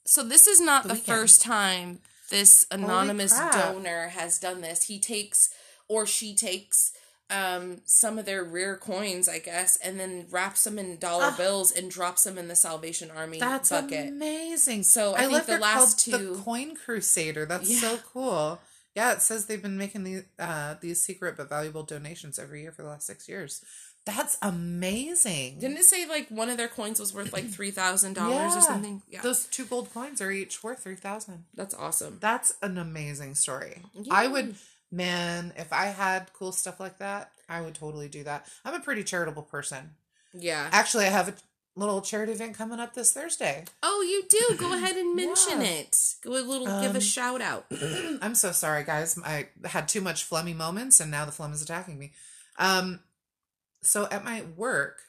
So 0.04 0.22
this 0.22 0.46
is 0.46 0.60
not 0.60 0.82
The 0.82 0.90
the, 0.90 0.96
first 0.96 1.42
time 1.42 2.00
this 2.30 2.66
anonymous 2.70 3.38
donor 3.38 4.08
has 4.08 4.38
done 4.38 4.62
this. 4.62 4.84
He 4.84 4.98
takes 4.98 5.48
or 5.88 6.06
she 6.06 6.34
takes 6.34 6.92
um 7.32 7.80
some 7.84 8.18
of 8.18 8.24
their 8.26 8.44
rare 8.44 8.76
coins, 8.76 9.28
I 9.28 9.38
guess, 9.38 9.76
and 9.76 9.98
then 9.98 10.26
wraps 10.30 10.64
them 10.64 10.78
in 10.78 10.98
dollar 10.98 11.30
Ah. 11.32 11.36
bills 11.36 11.72
and 11.72 11.90
drops 11.90 12.24
them 12.24 12.36
in 12.38 12.48
the 12.48 12.56
Salvation 12.56 13.10
Army 13.10 13.38
That's 13.40 13.70
bucket. 13.70 14.08
amazing. 14.08 14.82
So 14.84 15.14
I 15.14 15.20
think 15.22 15.32
love 15.32 15.46
the 15.46 15.58
last 15.58 15.98
two- 16.00 16.10
the 16.34 16.40
Coin 16.42 16.76
Crusader. 16.76 17.46
That's 17.46 17.68
Yeah. 17.70 17.80
so 17.80 17.98
cool. 18.12 18.60
Yeah, 18.94 19.12
it 19.12 19.22
says 19.22 19.46
they've 19.46 19.62
been 19.62 19.78
making 19.78 20.04
these 20.04 20.22
uh, 20.38 20.74
these 20.80 21.00
secret 21.00 21.36
but 21.36 21.48
valuable 21.48 21.82
donations 21.82 22.38
every 22.38 22.60
year 22.62 22.72
for 22.72 22.82
the 22.82 22.88
last 22.88 23.06
six 23.06 23.28
years. 23.28 23.62
That's 24.04 24.36
amazing. 24.42 25.60
Didn't 25.60 25.76
it 25.76 25.84
say 25.84 26.06
like 26.06 26.28
one 26.28 26.50
of 26.50 26.56
their 26.56 26.68
coins 26.68 26.98
was 26.98 27.14
worth 27.14 27.32
like 27.32 27.48
three 27.56 27.70
thousand 27.70 28.14
dollars 28.14 28.52
Yeah. 28.52 28.58
or 28.58 28.62
something? 28.62 29.02
Yeah, 29.08 29.22
Those 29.22 29.46
two 29.46 29.64
gold 29.64 29.92
coins 29.94 30.20
are 30.20 30.30
each 30.30 30.62
worth 30.62 30.82
three 30.82 30.96
thousand. 30.96 31.44
that's 31.54 31.74
awesome. 31.74 32.18
That's 32.20 32.52
an 32.62 32.78
amazing 32.78 33.34
story. 33.36 33.82
Yeah. 33.94 34.12
I 34.12 34.26
would, 34.26 34.56
man, 34.92 35.52
if 35.56 35.72
I 35.72 35.86
had 35.86 36.32
cool 36.34 36.52
stuff 36.52 36.78
like 36.78 36.98
that, 36.98 37.32
I 37.48 37.60
would 37.62 37.74
totally 37.74 38.08
do 38.08 38.22
that. 38.24 38.46
I'm 38.64 38.74
a 38.74 38.80
pretty 38.80 39.02
charitable 39.02 39.42
person. 39.42 39.94
Yeah. 40.34 40.68
Actually, 40.70 41.06
I 41.06 41.10
have 41.10 41.28
a 41.28 41.34
little 41.74 42.00
charity 42.02 42.32
event 42.32 42.56
coming 42.56 42.78
up 42.78 42.94
this 42.94 43.12
Thursday. 43.12 43.64
Oh, 43.82 44.02
you 44.02 44.22
do. 44.28 44.56
Go 44.56 44.72
ahead 44.76 44.96
and 44.96 45.16
mention 45.16 45.60
Yeah. 45.62 45.68
it. 45.68 45.96
Go 46.22 46.32
a 46.32 46.42
little. 46.42 46.66
give 46.82 46.90
Um, 46.90 46.96
a 46.96 47.00
shout 47.00 47.40
out. 47.40 47.66
I'm 48.22 48.34
so 48.34 48.52
sorry, 48.52 48.84
guys. 48.84 49.18
I 49.24 49.48
had 49.64 49.88
too 49.88 50.00
much 50.02 50.28
phlegmy 50.28 50.54
moments, 50.54 51.00
and 51.00 51.10
now 51.10 51.24
the 51.24 51.32
phlegm 51.32 51.52
is 51.52 51.62
attacking 51.62 51.98
me. 51.98 52.12
Um, 52.58 53.00
so 53.82 54.06
at 54.10 54.24
my 54.24 54.42
work, 54.56 55.00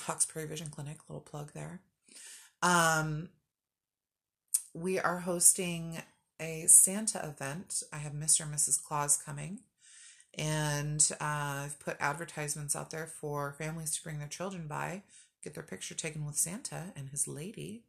Hawks 0.00 0.24
Prairie 0.26 0.48
Vision 0.48 0.68
Clinic, 0.70 0.98
little 1.08 1.20
plug 1.20 1.52
there. 1.52 1.80
Um, 2.62 3.28
we 4.74 4.98
are 4.98 5.20
hosting 5.20 5.98
a 6.40 6.66
Santa 6.66 7.26
event. 7.26 7.82
I 7.92 7.98
have 7.98 8.12
Mr. 8.12 8.42
and 8.42 8.54
Mrs. 8.54 8.82
Claus 8.82 9.16
coming, 9.16 9.60
and 10.36 11.08
uh, 11.20 11.64
I've 11.64 11.78
put 11.80 11.96
advertisements 12.00 12.76
out 12.76 12.90
there 12.90 13.06
for 13.06 13.52
families 13.52 13.96
to 13.96 14.02
bring 14.02 14.18
their 14.18 14.28
children 14.28 14.66
by, 14.66 15.02
get 15.42 15.54
their 15.54 15.62
picture 15.62 15.94
taken 15.94 16.26
with 16.26 16.36
Santa 16.36 16.92
and 16.94 17.08
his 17.08 17.26
lady, 17.26 17.84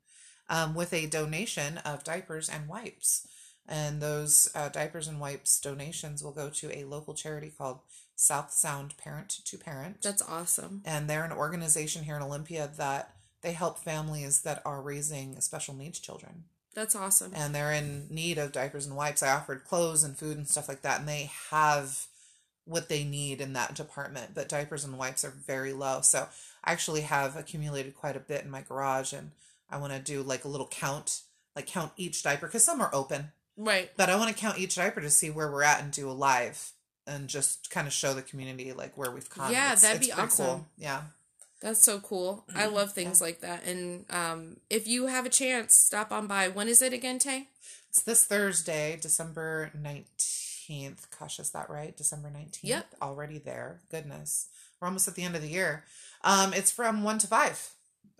um, 0.49 0.73
with 0.75 0.93
a 0.93 1.07
donation 1.07 1.77
of 1.79 2.03
diapers 2.03 2.49
and 2.49 2.67
wipes. 2.67 3.27
And 3.67 4.01
those 4.01 4.49
uh, 4.55 4.69
diapers 4.69 5.09
and 5.09 5.19
wipes 5.19 5.59
donations 5.59 6.23
will 6.23 6.31
go 6.31 6.49
to 6.49 6.77
a 6.77 6.85
local 6.85 7.13
charity 7.13 7.51
called 7.55 7.79
South 8.15 8.51
Sound 8.51 8.95
Parent 8.97 9.29
to 9.43 9.57
Parent 9.57 10.01
That's 10.01 10.21
awesome. 10.21 10.81
and 10.85 11.09
they're 11.09 11.25
an 11.25 11.31
organization 11.31 12.03
here 12.03 12.15
in 12.15 12.23
Olympia 12.23 12.69
that 12.77 13.13
they 13.41 13.51
help 13.51 13.77
families 13.77 14.41
that 14.41 14.61
are 14.65 14.81
raising 14.81 15.39
special 15.41 15.75
needs 15.75 15.99
children 15.99 16.45
That's 16.77 16.95
awesome. 16.95 17.31
and 17.35 17.55
they're 17.55 17.73
in 17.73 18.05
need 18.11 18.37
of 18.37 18.51
diapers 18.51 18.85
and 18.85 18.95
wipes. 18.95 19.23
I 19.23 19.31
offered 19.33 19.63
clothes 19.65 20.03
and 20.03 20.15
food 20.15 20.37
and 20.37 20.47
stuff 20.47 20.69
like 20.69 20.83
that, 20.83 20.99
and 20.99 21.09
they 21.09 21.31
have 21.49 22.05
what 22.65 22.87
they 22.87 23.03
need 23.03 23.41
in 23.41 23.53
that 23.53 23.73
department, 23.73 24.35
but 24.35 24.47
diapers 24.47 24.85
and 24.85 24.95
wipes 24.97 25.25
are 25.25 25.31
very 25.31 25.73
low. 25.73 26.01
So 26.01 26.27
I 26.63 26.71
actually 26.71 27.01
have 27.01 27.35
accumulated 27.35 27.95
quite 27.95 28.15
a 28.15 28.19
bit 28.19 28.43
in 28.43 28.51
my 28.51 28.61
garage, 28.61 29.11
and 29.11 29.31
I 29.71 29.77
want 29.77 29.93
to 29.93 29.99
do 29.99 30.21
like 30.21 30.43
a 30.45 30.49
little 30.49 30.67
count, 30.67 31.21
like 31.55 31.65
count 31.65 31.93
each 31.97 32.21
diaper 32.21 32.45
because 32.45 32.63
some 32.63 32.79
are 32.79 32.93
open, 32.93 33.31
Right. 33.57 33.89
but 33.97 34.09
I 34.11 34.15
want 34.15 34.29
to 34.29 34.39
count 34.39 34.59
each 34.59 34.75
diaper 34.75 35.01
to 35.01 35.09
see 35.09 35.31
where 35.31 35.49
we're 35.51 35.63
at 35.63 35.81
and 35.81 35.91
do 35.91 36.07
a 36.07 36.11
live 36.13 36.73
and 37.07 37.27
just 37.27 37.71
kind 37.71 37.87
of 37.87 37.93
show 37.93 38.13
the 38.13 38.21
community 38.21 38.71
like 38.71 38.95
where 38.97 39.09
we've 39.09 39.29
come. 39.31 39.51
Yeah, 39.51 39.67
It's- 39.67 39.81
that'd 39.81 39.97
it's 39.97 40.07
be 40.07 40.13
awesome. 40.13 40.67
Yeah. 40.77 41.01
That's 41.61 41.83
so 41.83 41.99
cool. 41.99 42.45
I 42.55 42.67
love 42.67 42.93
things 42.93 43.19
like 43.19 43.41
that. 43.41 43.65
And 43.65 44.05
um, 44.11 44.57
if 44.69 44.87
you 44.87 45.07
have 45.07 45.25
a 45.25 45.29
chance, 45.29 45.73
stop 45.73 46.11
on 46.11 46.27
by. 46.27 46.47
When 46.49 46.67
is 46.67 46.81
it 46.81 46.93
again, 46.93 47.17
Tay? 47.17 47.47
It's 47.89 48.03
this 48.03 48.25
Thursday, 48.25 48.97
December 49.01 49.71
19th. 49.75 51.07
Gosh, 51.19 51.39
is 51.39 51.49
that 51.51 51.69
right? 51.69 51.97
December 51.97 52.29
19th? 52.29 52.59
Yep. 52.61 52.85
Already 53.01 53.39
there. 53.39 53.79
Goodness. 53.89 54.49
We're 54.79 54.87
almost 54.87 55.07
at 55.07 55.15
the 55.15 55.23
end 55.23 55.35
of 55.35 55.41
the 55.41 55.47
year. 55.47 55.83
Um, 56.23 56.53
it's 56.53 56.71
from 56.71 57.03
1 57.03 57.17
to 57.19 57.27
5 57.27 57.69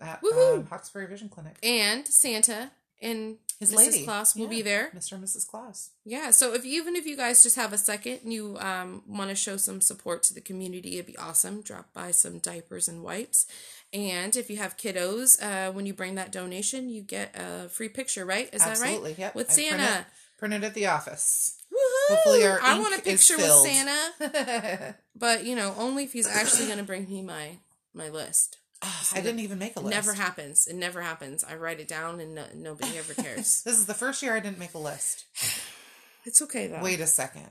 at 0.00 0.20
um, 0.24 0.66
Hawks 0.66 0.90
Prairie 0.90 1.06
Vision 1.06 1.28
Clinic. 1.28 1.56
And 1.62 2.06
Santa 2.08 2.72
and 3.00 3.36
His 3.60 3.72
Mrs. 3.72 3.76
lady. 3.76 4.06
Will 4.06 4.24
Yeah. 4.36 4.46
be 4.48 4.62
there. 4.62 4.90
Mr. 4.94 5.12
and 5.12 5.24
Mrs. 5.24 5.46
Claus. 5.46 5.90
Yeah. 6.04 6.30
So 6.30 6.54
if 6.54 6.64
even 6.64 6.94
if 6.94 7.06
you 7.06 7.16
guys 7.16 7.42
just 7.42 7.56
have 7.56 7.72
a 7.72 7.78
second 7.78 8.20
and 8.22 8.32
you 8.32 8.56
um, 8.60 9.02
want 9.06 9.30
to 9.30 9.34
show 9.36 9.56
some 9.56 9.80
support 9.80 10.22
to 10.24 10.34
the 10.34 10.40
community, 10.40 10.94
it'd 10.94 11.06
be 11.06 11.16
awesome. 11.18 11.62
Drop 11.62 11.92
by 11.92 12.12
some 12.12 12.38
diapers 12.38 12.86
and 12.88 13.02
wipes. 13.02 13.46
And 13.92 14.36
if 14.36 14.48
you 14.50 14.58
have 14.58 14.76
kiddos, 14.76 15.42
uh, 15.42 15.72
when 15.72 15.86
you 15.86 15.94
bring 15.94 16.14
that 16.16 16.30
donation, 16.30 16.88
you 16.88 17.02
get 17.02 17.34
a 17.34 17.68
free 17.68 17.88
picture, 17.88 18.24
right? 18.24 18.48
Is 18.52 18.62
Absolutely. 18.62 18.66
that 18.66 18.82
right? 18.82 18.92
Absolutely. 18.92 19.14
Yep. 19.22 19.34
With 19.34 19.50
I 19.50 19.52
Santa. 19.54 19.98
it- 20.00 20.06
Printed 20.38 20.62
at 20.62 20.74
the 20.74 20.86
office. 20.86 21.56
Woohoo! 21.72 22.14
Hopefully 22.14 22.46
our 22.46 22.60
I 22.62 22.78
want 22.78 22.96
a 22.96 23.02
picture 23.02 23.36
with. 23.36 23.50
Santa. 23.66 24.94
But 25.16 25.44
you 25.44 25.56
know, 25.56 25.74
only 25.76 26.04
if 26.04 26.12
he's 26.12 26.28
actually 26.28 26.66
going 26.66 26.78
to 26.78 26.84
bring 26.84 27.08
me 27.08 27.22
my 27.22 27.58
my 27.92 28.08
list. 28.08 28.58
Ah, 28.82 29.08
I 29.14 29.20
didn't 29.20 29.40
even 29.40 29.58
make 29.58 29.76
a 29.76 29.80
list. 29.80 29.90
Never 29.90 30.14
happens. 30.14 30.66
It 30.66 30.76
never 30.76 31.02
happens. 31.02 31.42
I 31.44 31.56
write 31.56 31.80
it 31.80 31.88
down 31.88 32.20
and 32.20 32.34
no, 32.34 32.44
nobody 32.54 32.96
ever 32.96 33.14
cares. 33.14 33.62
This 33.64 33.76
is 33.76 33.86
the 33.86 33.94
first 33.94 34.22
year 34.22 34.36
I 34.36 34.40
didn't 34.40 34.58
make 34.58 34.74
a 34.74 34.78
list. 34.78 35.24
it's 36.24 36.40
okay 36.42 36.66
though. 36.68 36.82
Wait 36.82 37.00
a 37.00 37.06
second. 37.06 37.50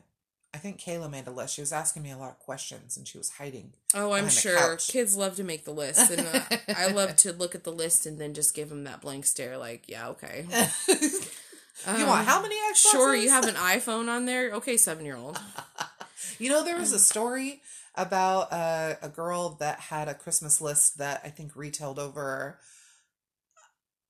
I 0.53 0.59
think 0.59 0.79
Kayla 0.79 1.11
made 1.11 1.27
a 1.27 1.31
list. 1.31 1.55
She 1.55 1.61
was 1.61 1.73
asking 1.73 2.03
me 2.03 2.11
a 2.11 2.17
lot 2.17 2.29
of 2.31 2.39
questions 2.39 2.97
and 2.97 3.07
she 3.07 3.17
was 3.17 3.29
hiding. 3.31 3.73
Oh, 3.93 4.13
I'm 4.13 4.29
sure 4.29 4.77
kids 4.77 5.15
love 5.15 5.35
to 5.35 5.43
make 5.43 5.65
the 5.65 5.71
list, 5.71 6.09
and 6.09 6.25
uh, 6.25 6.39
I 6.75 6.87
love 6.93 7.15
to 7.17 7.33
look 7.33 7.53
at 7.53 7.63
the 7.63 7.71
list 7.71 8.05
and 8.05 8.17
then 8.17 8.33
just 8.33 8.55
give 8.55 8.69
them 8.69 8.85
that 8.85 9.01
blank 9.01 9.25
stare, 9.25 9.57
like, 9.57 9.83
yeah, 9.87 10.07
okay. 10.09 10.45
you 10.89 12.07
want 12.07 12.25
how 12.25 12.41
many 12.41 12.55
Xboxes? 12.55 12.85
Um, 12.85 12.91
Sure, 12.91 13.15
you 13.15 13.29
have 13.29 13.43
an 13.45 13.55
iPhone 13.55 14.09
on 14.09 14.25
there. 14.25 14.53
Okay, 14.53 14.77
seven 14.77 15.05
year 15.05 15.17
old. 15.17 15.39
You 16.39 16.49
know, 16.49 16.63
there 16.63 16.77
was 16.77 16.91
a 16.91 16.99
story 16.99 17.61
about 17.97 18.53
uh, 18.53 18.93
a 19.01 19.09
girl 19.09 19.57
that 19.59 19.79
had 19.79 20.07
a 20.07 20.13
Christmas 20.13 20.61
list 20.61 20.97
that 20.99 21.21
I 21.25 21.29
think 21.29 21.55
retailed 21.55 21.99
over 21.99 22.59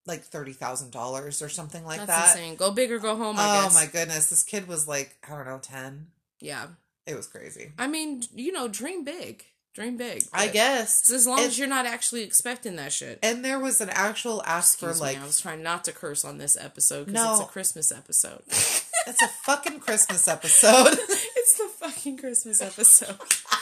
like 0.05 0.23
thirty 0.23 0.53
thousand 0.53 0.91
dollars 0.91 1.41
or 1.41 1.49
something 1.49 1.83
like 1.85 2.05
That's 2.05 2.33
that. 2.33 2.37
insane. 2.37 2.55
Go 2.55 2.71
big 2.71 2.91
or 2.91 2.99
go 2.99 3.15
home. 3.15 3.35
I 3.37 3.59
Oh 3.59 3.63
guess. 3.63 3.73
my 3.73 3.85
goodness, 3.85 4.29
this 4.29 4.43
kid 4.43 4.67
was 4.67 4.87
like 4.87 5.15
I 5.27 5.35
don't 5.35 5.45
know 5.45 5.59
ten. 5.61 6.07
Yeah, 6.39 6.67
It 7.05 7.15
was 7.15 7.25
crazy. 7.27 7.71
I 7.79 7.87
mean, 7.87 8.21
you 8.35 8.51
know, 8.51 8.67
dream 8.67 9.03
big, 9.03 9.43
dream 9.73 9.97
big. 9.97 10.23
I 10.31 10.47
guess. 10.49 11.09
as 11.11 11.25
long 11.25 11.39
And- 11.39 11.47
as 11.47 11.57
you're 11.57 11.67
not 11.67 11.85
actually 11.87 12.21
expecting 12.23 12.75
that 12.75 12.93
shit. 12.93 13.17
And 13.23 13.43
there 13.43 13.59
was 13.59 13.81
an 13.81 13.89
actual 13.89 14.43
ask 14.45 14.73
Excuse 14.75 14.97
for 14.99 15.03
like 15.03 15.17
me, 15.17 15.23
I 15.23 15.25
was 15.25 15.41
trying 15.41 15.63
not 15.63 15.83
to 15.85 15.91
curse 15.93 16.23
on 16.23 16.37
this 16.37 16.55
episode 16.55 17.07
because 17.07 17.23
No. 17.23 17.33
it's 17.33 17.41
a 17.41 17.45
Christmas 17.51 17.91
episode. 17.91 18.43
it's 18.47 19.21
a 19.21 19.27
fucking 19.27 19.79
Christmas 19.79 20.27
episode. 20.27 20.87
it's 21.09 21.57
the 21.57 21.67
fucking 21.79 22.17
Christmas 22.17 22.61
episode. 22.61 23.17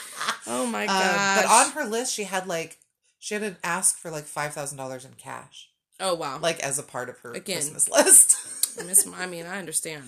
Oh 0.48 0.66
my 0.66 0.84
Um, 0.84 0.88
god! 0.88 1.42
but 1.42 1.50
on 1.50 1.72
her 1.72 1.86
list, 1.90 2.14
she 2.14 2.24
had 2.26 2.48
like 2.48 2.78
she 3.20 3.34
had 3.34 3.44
an 3.44 3.58
ask 3.64 3.98
for 3.98 4.12
like 4.12 4.26
five 4.26 4.54
thousand 4.54 4.78
dollars 4.78 5.06
in 5.06 5.14
cash, 5.14 5.70
oh 6.00 6.14
wow, 6.16 6.40
like 6.40 6.60
as 6.62 6.78
a 6.80 6.84
part 6.84 7.10
of 7.10 7.18
her 7.20 7.32
Again. 7.34 7.58
Christmas 7.58 7.90
list. 7.90 8.80
I 8.80 8.84
miss. 8.88 9.08
I 9.16 9.26
mean, 9.26 9.46
I 9.46 9.58
understand. 9.60 10.04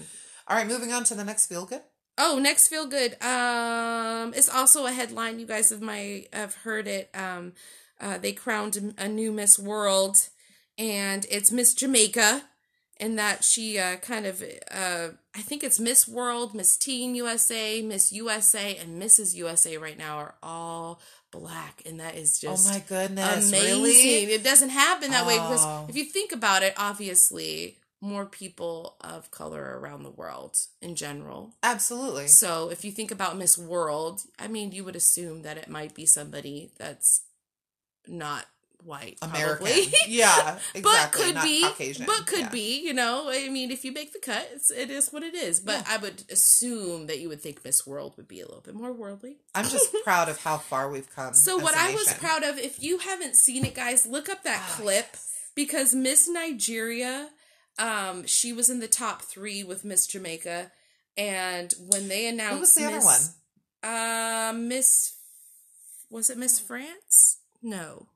All 0.48 0.56
right, 0.56 0.68
moving 0.68 0.94
on 0.94 1.04
to 1.06 1.16
the 1.16 1.24
next 1.24 1.48
feel 1.48 1.66
good. 1.66 1.82
Oh, 2.18 2.40
next 2.40 2.68
feel 2.68 2.88
good. 2.88 3.14
Um, 3.24 4.34
it's 4.34 4.50
also 4.50 4.86
a 4.88 4.92
headline. 4.92 5.40
You 5.40 5.46
guys 5.46 5.70
have 5.70 5.82
my 5.82 6.26
have 6.34 6.56
heard 6.56 6.88
it. 6.88 7.10
Um, 7.14 7.54
uh, 8.02 8.18
they 8.18 8.32
crowned 8.34 8.94
a 8.98 9.08
new 9.08 9.32
Miss 9.32 9.58
World, 9.60 10.30
and 10.78 11.26
it's 11.30 11.52
Miss 11.52 11.74
Jamaica, 11.74 12.44
and 13.00 13.18
that 13.20 13.44
she 13.44 13.78
uh 13.80 13.98
kind 13.98 14.26
of 14.26 14.44
uh 14.72 15.10
I 15.36 15.42
think 15.42 15.64
it's 15.64 15.80
Miss 15.80 16.08
World, 16.08 16.54
Miss 16.54 16.76
Teen 16.78 17.16
USA, 17.16 17.82
Miss 17.82 18.12
USA, 18.12 18.76
and 18.78 19.02
Mrs. 19.02 19.36
USA 19.36 19.78
right 19.78 19.98
now 19.98 20.18
are 20.18 20.36
all 20.42 21.02
black, 21.32 21.82
and 21.86 22.00
that 22.00 22.16
is 22.16 22.40
just 22.40 22.70
oh 22.70 22.74
my 22.74 22.80
goodness, 22.88 23.50
amazing. 23.50 23.84
really? 23.84 24.34
It 24.34 24.44
doesn't 24.44 24.70
happen 24.70 25.12
that 25.12 25.26
way 25.28 25.36
because 25.36 25.64
Oh. 25.66 25.86
if 25.90 25.96
you 25.96 26.06
think 26.06 26.32
about 26.32 26.64
it, 26.64 26.74
obviously 26.78 27.78
more 28.00 28.26
people 28.28 28.96
of 29.02 29.32
color 29.32 29.80
around 29.80 30.04
the 30.04 30.12
world 30.12 30.56
in 30.84 30.96
general. 30.96 31.56
Absolutely. 31.64 32.28
So 32.28 32.70
if 32.70 32.86
you 32.86 32.92
think 32.92 33.10
about 33.10 33.38
Miss 33.38 33.58
World, 33.58 34.22
I 34.38 34.48
mean, 34.48 34.72
you 34.72 34.84
would 34.84 34.96
assume 34.96 35.42
that 35.42 35.58
it 35.58 35.68
might 35.68 35.96
be 35.96 36.06
somebody 36.06 36.70
that's 36.78 37.24
not 38.08 38.46
white, 38.84 39.18
American. 39.22 39.66
probably. 39.66 39.94
yeah, 40.08 40.60
exactly. 40.76 40.82
but 40.82 41.12
could 41.12 41.36
not 41.36 41.44
be, 41.44 41.62
Caucasian. 41.64 42.06
but 42.06 42.26
could 42.28 42.40
Yeah. 42.40 42.50
be. 42.50 42.80
You 42.86 42.94
know, 42.94 43.30
I 43.30 43.50
mean, 43.50 43.72
if 43.72 43.84
you 43.84 43.92
make 43.92 44.14
the 44.14 44.20
cut, 44.20 44.50
it's, 44.54 44.72
it 44.72 44.90
is 44.90 45.12
what 45.12 45.24
it 45.24 45.34
is. 45.36 45.60
But 45.60 45.80
Yeah. 45.80 45.96
I 45.96 45.98
would 45.98 46.24
assume 46.32 47.08
that 47.08 47.20
you 47.20 47.28
would 47.30 47.42
think 47.42 47.64
Miss 47.66 47.86
World 47.88 48.14
would 48.18 48.28
be 48.28 48.40
a 48.40 48.46
little 48.46 48.62
bit 48.62 48.76
more 48.76 48.94
worldly. 48.94 49.38
I'm 49.56 49.66
just 49.68 49.94
proud 50.04 50.30
of 50.30 50.40
how 50.42 50.58
far 50.58 50.90
we've 50.90 51.10
come. 51.14 51.34
So 51.34 51.58
what 51.58 51.76
I 51.76 51.94
was 51.94 52.14
proud 52.16 52.44
of, 52.44 52.58
if 52.58 52.82
you 52.82 53.00
haven't 53.00 53.36
seen 53.36 53.66
it, 53.66 53.76
guys, 53.76 54.06
look 54.08 54.30
up 54.30 54.44
that 54.44 54.64
Oh, 54.70 54.82
clip 54.84 55.08
yes. 55.14 55.34
because 55.56 55.94
Miss 55.96 56.30
Nigeria, 56.30 57.30
um, 57.80 58.26
she 58.26 58.54
was 58.54 58.70
in 58.70 58.80
the 58.80 58.88
top 58.88 59.22
three 59.22 59.64
with 59.64 59.84
Miss 59.84 60.08
Jamaica, 60.08 60.72
and 61.18 61.74
when 61.90 62.08
they 62.08 62.28
announced 62.28 62.54
Who 62.54 62.60
was 62.60 62.76
the 62.76 62.86
other 62.86 63.06
one? 63.06 63.20
Miss, 63.22 63.34
uh, 63.84 64.54
Miss, 64.56 65.14
was 66.10 66.30
it 66.30 66.38
Miss 66.38 66.60
France? 66.60 67.38
No, 67.62 68.08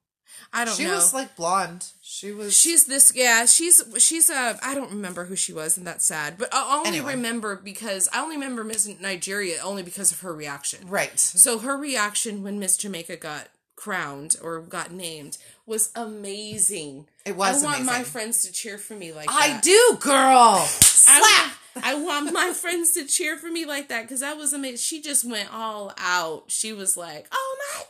I 0.54 0.66
don't 0.66 0.76
She 0.76 0.84
know. 0.84 0.90
She 0.90 0.96
was 0.96 1.14
like 1.14 1.36
blonde. 1.36 1.86
She 2.02 2.32
was. 2.32 2.56
She's 2.58 2.86
this, 2.86 3.14
yeah. 3.16 3.46
She's 3.46 3.82
she's 3.98 4.30
a. 4.30 4.60
I 4.62 4.76
don't 4.76 4.92
remember 4.92 5.26
who 5.26 5.36
she 5.36 5.54
was, 5.54 5.78
and 5.78 5.88
that's 5.88 6.06
sad. 6.06 6.38
But 6.38 6.50
I 6.54 6.76
only 6.78 6.90
Anyway. 6.90 7.14
remember 7.16 7.56
because 7.56 8.10
I 8.14 8.22
only 8.22 8.36
remember 8.36 8.64
Miss 8.64 8.88
Nigeria 9.00 9.60
only 9.64 9.82
because 9.84 10.12
of 10.12 10.20
her 10.22 10.34
reaction. 10.34 10.88
right. 10.88 11.18
So 11.20 11.60
her 11.60 11.78
reaction 11.78 12.44
when 12.44 12.60
Miss 12.60 12.76
Jamaica 12.78 13.16
got 13.18 13.48
crowned 13.78 14.36
or 14.44 14.60
got 14.62 14.92
named 14.92 15.38
was 15.66 15.90
amazing. 15.96 17.08
It 17.26 17.36
was 17.36 17.64
I 17.64 17.66
want 17.66 17.86
my 17.86 18.04
friends 18.04 18.44
to 18.46 18.52
cheer 18.52 18.78
for 18.78 18.94
me 18.96 19.12
like 19.14 19.30
I 19.32 19.50
that. 19.54 19.64
do, 19.64 19.98
girl. 20.02 20.58
Slap. 20.66 21.54
I 21.82 21.96
want 21.96 22.34
my 22.34 22.52
friends 22.52 22.92
to 22.96 23.06
cheer 23.06 23.38
for 23.38 23.48
me 23.50 23.66
like 23.66 23.88
that 23.88 24.02
because 24.02 24.20
that 24.20 24.36
was 24.38 24.52
amazing. 24.52 24.78
She 24.78 25.02
just 25.02 25.24
went 25.24 25.54
all 25.54 25.94
out. 25.98 26.44
She 26.48 26.74
was 26.74 26.98
like, 26.98 27.28
"Oh 27.32 27.58
my 27.76 27.84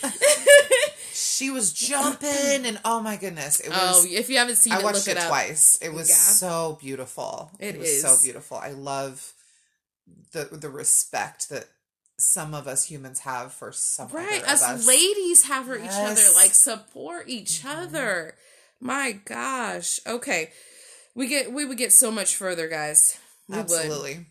god!" 0.00 0.12
She 1.18 1.50
was 1.50 1.72
jumping, 1.72 2.64
and 2.66 2.78
oh 2.84 3.00
my 3.00 3.16
goodness, 3.16 3.58
it 3.60 3.70
was. 3.70 4.04
oh, 4.04 4.06
if 4.08 4.28
you 4.30 4.38
haven't 4.38 4.56
seen 4.56 4.72
I 4.72 4.78
it, 4.78 4.84
watched 4.84 5.06
look 5.06 5.08
it, 5.08 5.18
it, 5.18 5.22
up. 5.24 5.28
twice. 5.28 5.78
It 5.82 5.92
was 5.92 6.08
Yeah. 6.08 6.14
so 6.14 6.78
beautiful. 6.80 7.50
It 7.58 7.78
was 7.78 8.02
so 8.02 8.12
is. 8.12 8.22
beautiful. 8.22 8.56
I 8.58 8.70
love 8.70 9.32
the 10.32 10.44
the 10.44 10.68
respect 10.68 11.48
that 11.48 11.66
some 12.18 12.54
of 12.54 12.66
us 12.68 12.84
humans 12.84 13.20
have 13.20 13.52
for 13.52 13.72
some 13.72 14.08
Right, 14.08 14.42
other 14.42 14.44
of 14.46 14.50
us, 14.52 14.62
us. 14.62 14.86
ladies 14.86 15.44
have 15.44 15.66
for 15.66 15.76
each 15.76 15.90
other, 15.90 16.22
like 16.34 16.54
support 16.54 17.28
each 17.28 17.62
Mhm. 17.62 17.84
other. 17.86 18.36
My 18.80 19.12
gosh. 19.12 19.98
Okay, 20.06 20.52
we 21.14 21.26
get 21.26 21.52
we 21.52 21.64
would 21.64 21.78
get 21.78 21.92
so 21.92 22.10
much 22.10 22.36
further, 22.36 22.68
guys. 22.68 23.16
We 23.48 23.56
would. 23.56 23.62
Absolutely. 23.64 24.26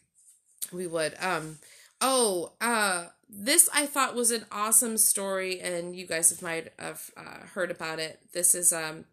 We 0.72 0.88
would. 0.88 1.16
Um. 1.20 1.60
Oh. 2.02 2.54
Uh. 2.62 3.08
This 3.30 3.70
I 3.74 3.86
thought 3.86 4.16
was 4.16 4.32
an 4.32 4.46
awesome 4.52 4.98
story, 4.98 5.60
and 5.60 5.96
you 5.96 6.08
guys 6.08 6.30
have 6.30 6.42
might 6.42 6.72
have 6.80 7.10
uh, 7.18 7.46
heard 7.54 7.72
about 7.72 8.00
it. 8.00 8.20
This 8.34 8.56
is 8.56 8.72
um, 8.72 9.06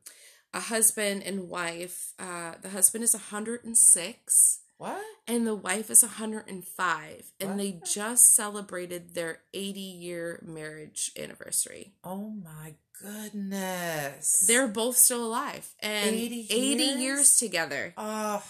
a 0.52 0.60
husband 0.60 1.22
and 1.24 1.48
wife. 1.48 2.12
Uh, 2.18 2.52
the 2.62 2.70
husband 2.70 3.02
is 3.04 3.12
hundred 3.14 3.64
and 3.64 3.76
six, 3.76 4.60
What? 4.78 5.02
and 5.26 5.46
the 5.46 5.54
wife 5.56 5.90
is 5.90 6.02
hundred 6.02 6.48
and 6.48 6.64
five, 6.64 7.24
and 7.40 7.50
What? 7.50 7.58
they 7.58 7.80
just 7.84 8.34
celebrated 8.36 9.14
their 9.14 9.40
eighty 9.52 9.80
year 9.80 10.40
marriage 10.46 11.10
anniversary. 11.18 11.94
Oh 12.04 12.30
my 12.30 12.74
goodness. 13.02 14.44
They're 14.46 14.68
both 14.68 14.96
still 14.96 15.24
alive, 15.24 15.74
and 15.80 16.14
80 16.14 16.46
eighty 16.50 16.84
years? 16.84 17.00
years 17.00 17.36
together. 17.38 17.94
Oh, 17.96 18.42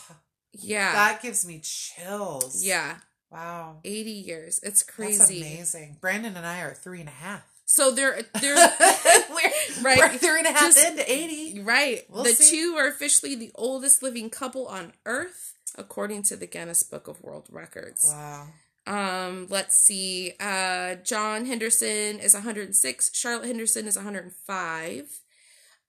Yeah. 0.52 0.92
that 0.92 1.22
gives 1.22 1.46
me 1.46 1.60
chills. 1.62 2.62
yeah. 2.64 2.96
Wow. 3.34 3.76
80 3.84 4.10
years. 4.10 4.60
It's 4.62 4.82
That's 4.82 4.82
crazy. 4.84 5.40
amazing. 5.42 5.96
Brandon 6.00 6.36
and 6.36 6.46
I 6.46 6.60
are 6.62 6.74
three 6.74 7.00
and 7.00 7.08
a 7.08 7.12
half. 7.12 7.42
So 7.66 7.90
they're 7.90 8.22
they're 8.40 8.54
we're, 9.30 9.82
Right. 9.82 9.98
We're 9.98 10.16
three 10.18 10.38
and 10.38 10.46
a 10.46 10.52
half 10.52 10.74
Just- 10.74 10.86
into 10.86 11.10
80. 11.10 11.60
right. 11.62 12.02
We'll 12.08 12.24
the 12.24 12.30
see. 12.34 12.56
two 12.56 12.74
are 12.76 12.86
officially 12.88 13.34
the 13.34 13.50
oldest 13.54 14.02
living 14.02 14.30
couple 14.30 14.66
on 14.66 14.92
earth 15.06 15.54
according 15.76 16.22
to 16.24 16.36
the 16.36 16.46
Guinness 16.46 16.82
Book 16.82 17.08
of 17.08 17.22
World 17.22 17.46
Records. 17.50 18.04
Wow. 18.06 18.46
Um 18.86 19.46
let's 19.50 19.76
see. 19.76 20.34
Uh 20.38 20.96
John 20.96 21.46
Henderson 21.46 22.20
is 22.20 22.34
106, 22.34 23.10
Charlotte 23.16 23.46
Henderson 23.46 23.86
is 23.88 23.96
105. 23.96 25.06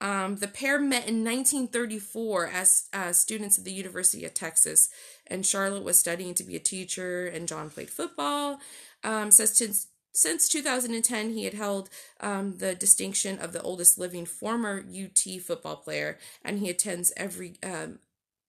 Um, 0.06 0.36
the 0.36 0.48
pair 0.48 0.80
met 0.80 1.08
in 1.08 1.24
1934 1.24 2.48
as 2.54 2.84
uh, 2.94 3.12
students 3.12 3.58
at 3.58 3.66
the 3.66 3.74
University 3.74 4.24
of 4.24 4.36
Texas, 4.36 4.90
and 5.26 5.44
Charlotte 5.44 5.84
was 5.84 5.98
studying 5.98 6.36
to 6.36 6.44
be 6.44 6.56
a 6.56 6.60
teacher, 6.60 7.26
and 7.26 7.48
John 7.48 7.72
played 7.72 7.90
football. 7.90 8.60
Um, 9.04 9.32
says 9.32 9.58
since 9.58 9.88
since 10.14 10.48
2010, 10.48 11.34
he 11.34 11.46
had 11.46 11.56
held 11.56 11.90
um, 12.22 12.60
the 12.60 12.76
distinction 12.76 13.40
of 13.40 13.52
the 13.52 13.64
oldest 13.64 13.98
living 13.98 14.28
former 14.28 14.86
UT 14.88 15.42
football 15.42 15.78
player, 15.78 16.20
and 16.44 16.60
he 16.60 16.70
attends 16.70 17.12
every 17.18 17.56
um, 17.64 17.98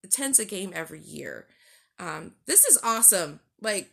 attends 0.04 0.38
a 0.38 0.44
game 0.44 0.72
every 0.74 1.00
year. 1.00 1.46
Um, 1.98 2.32
this 2.44 2.66
is 2.66 2.78
awesome. 2.84 3.40
Like, 3.62 3.92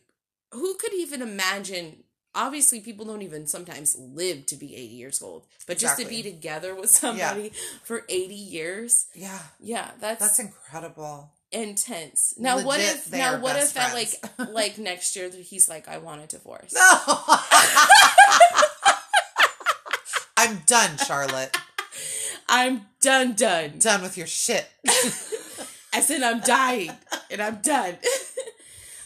who 0.52 0.76
could 0.76 0.94
even 0.94 1.22
imagine? 1.22 2.04
Obviously, 2.36 2.80
people 2.80 3.06
don't 3.06 3.22
even 3.22 3.46
sometimes 3.46 3.96
live 3.98 4.46
to 4.48 4.56
be 4.56 4.76
80 4.76 4.86
years 4.96 5.22
old, 5.22 5.46
but 5.68 5.78
just 5.78 6.00
to 6.00 6.06
be 6.06 6.24
together 6.24 6.74
with 6.74 6.90
somebody 6.90 7.52
for 7.84 8.04
80 8.10 8.34
years, 8.34 9.06
Yeah. 9.14 9.38
yeah, 9.60 9.92
that's, 10.00 10.20
That's 10.20 10.40
incredible. 10.40 11.30
intense. 11.52 12.34
Now, 12.38 12.60
what 12.64 12.80
if 12.80 13.12
now 13.12 13.40
what 13.40 13.56
if 13.58 13.78
at 13.78 13.92
friends. 13.92 14.16
like 14.40 14.50
like 14.52 14.78
next 14.80 15.16
year 15.16 15.30
he's 15.30 15.70
like, 15.70 15.88
I 15.88 16.00
want 16.00 16.24
a 16.24 16.28
divorce. 16.28 16.74
No. 16.74 17.00
I'm 20.38 20.64
done, 20.66 20.98
Charlotte. 21.06 21.56
I'm 22.50 22.82
done, 23.02 23.34
done. 23.34 23.74
Done 23.80 24.02
with 24.02 24.18
your 24.18 24.28
shit. 24.28 24.68
I 25.96 26.02
said 26.02 26.24
I'm 26.24 26.40
dying, 26.42 26.92
and 27.30 27.40
I'm 27.42 27.58
done. 27.62 27.98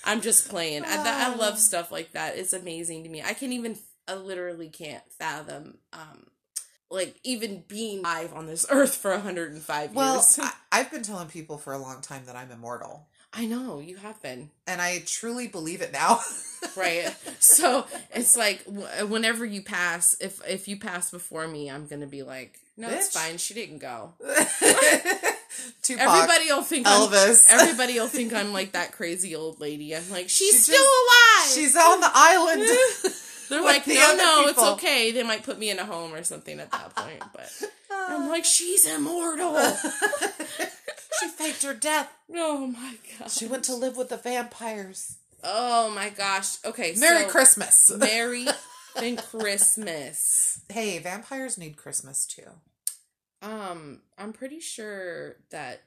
I'm 0.07 0.21
just 0.21 0.49
playing. 0.49 0.83
I, 0.85 1.29
I 1.31 1.35
love 1.35 1.59
stuff 1.59 1.91
like 1.91 2.13
that. 2.13 2.37
It's 2.37 2.53
amazing 2.53 3.03
to 3.03 3.09
me. 3.09 3.21
I 3.21 3.33
can't 3.33 3.53
even, 3.53 3.77
I 4.07 4.15
literally 4.15 4.69
can't 4.69 5.03
fathom, 5.19 5.77
um, 5.93 6.27
like 6.89 7.19
even 7.23 7.63
being 7.67 7.99
alive 7.99 8.33
on 8.33 8.47
this 8.47 8.65
earth 8.71 8.95
for 8.95 9.11
105 9.11 9.93
Well, 9.93 10.13
years. 10.15 10.39
I, 10.41 10.51
I've 10.71 10.89
been 10.89 11.03
telling 11.03 11.27
people 11.27 11.57
for 11.57 11.73
a 11.73 11.77
long 11.77 12.01
time 12.01 12.23
that 12.25 12.35
I'm 12.35 12.49
immortal. 12.51 13.07
I 13.33 13.45
know 13.45 13.79
you 13.79 13.97
have 13.97 14.21
been 14.21 14.49
And 14.65 14.81
I 14.81 15.03
truly 15.05 15.47
believe 15.47 15.81
it 15.81 15.91
now. 15.91 16.21
right. 16.77 17.13
so 17.39 17.85
it's 18.15 18.37
like 18.37 18.63
w- 18.65 18.87
whenever 19.07 19.45
you 19.45 19.61
pass, 19.61 20.15
if 20.21 20.39
if 20.47 20.67
you 20.69 20.79
pass 20.79 21.11
before 21.11 21.47
me, 21.47 21.69
I'm 21.69 21.87
gonna 21.87 22.07
be 22.07 22.23
like, 22.23 22.57
no, 22.77 22.89
it's 22.89 23.09
fine. 23.13 23.37
She 23.37 23.53
didn't 23.53 23.79
go. 23.79 24.13
Tupac. 25.87 26.05
Everybody 26.05 26.45
will 26.51 26.63
think 26.63 26.85
Elvis. 26.87 27.47
I'm. 27.51 27.59
Everybody 27.61 27.99
will 27.99 28.07
think 28.07 28.33
I'm 28.33 28.53
like 28.53 28.73
that 28.73 28.91
crazy 28.91 29.35
old 29.35 29.59
lady. 29.61 29.95
I'm 29.95 30.09
like, 30.09 30.29
she's 30.29 30.53
She 30.53 30.59
still 30.59 30.75
just- 30.75 30.87
alive. 30.87 31.55
She's 31.55 31.75
on 31.75 32.01
the 32.01 32.11
island. 32.13 32.63
They're 33.49 33.61
like, 33.73 33.85
the 33.85 33.93
no, 33.95 34.15
no, 34.17 34.45
people." 34.47 34.49
it's 34.63 34.71
okay. 34.73 35.11
They 35.11 35.23
might 35.23 35.43
put 35.43 35.57
me 35.57 35.69
in 35.69 35.79
a 35.79 35.85
home 35.85 36.13
or 36.13 36.23
something 36.23 36.59
at 36.59 36.69
that 36.71 36.93
point. 36.95 37.23
But 37.33 37.49
I'm 37.91 38.27
like, 38.27 38.43
she's 38.45 38.85
immortal. 38.85 39.57
she 41.19 41.27
faked 41.29 41.63
her 41.63 41.73
death. 41.73 42.11
oh 42.35 42.67
my 42.67 42.95
god. 43.19 43.31
She 43.31 43.45
went 43.47 43.63
to 43.65 43.75
live 43.75 43.95
with 43.95 44.09
the 44.09 44.17
vampires. 44.17 45.15
Oh 45.43 45.89
my 45.91 46.09
gosh. 46.09 46.57
Okay. 46.65 46.95
Merry 46.97 47.23
so, 47.23 47.29
Christmas. 47.29 47.91
Merry 47.95 48.47
and 48.97 49.17
Christmas. 49.17 50.59
hey, 50.69 50.99
vampires 50.99 51.57
need 51.57 51.77
Christmas 51.77 52.25
too. 52.25 52.49
Um, 53.41 54.01
I'm 54.17 54.33
pretty 54.33 54.59
sure 54.59 55.35
that 55.51 55.83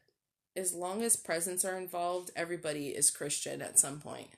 as 0.56 0.72
long 0.72 1.02
as 1.02 1.16
presents 1.16 1.64
are 1.64 1.76
involved, 1.78 2.30
everybody 2.36 2.88
is 2.88 3.10
Christian 3.10 3.60
at 3.62 3.78
some 3.78 4.00
point 4.00 4.28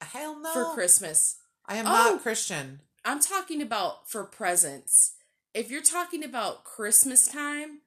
Hell 0.00 0.38
no. 0.40 0.52
for 0.52 0.74
Christmas. 0.74 1.36
I 1.66 1.76
am 1.76 1.86
Oh. 1.86 1.90
not 1.90 2.22
Christian. 2.22 2.80
I'm 3.04 3.20
talking 3.20 3.62
about 3.62 4.08
for 4.10 4.24
presents. 4.24 5.12
If 5.54 5.70
you're 5.70 5.82
talking 5.82 6.24
about 6.24 6.64
Christmas 6.64 7.26
time, 7.26 7.80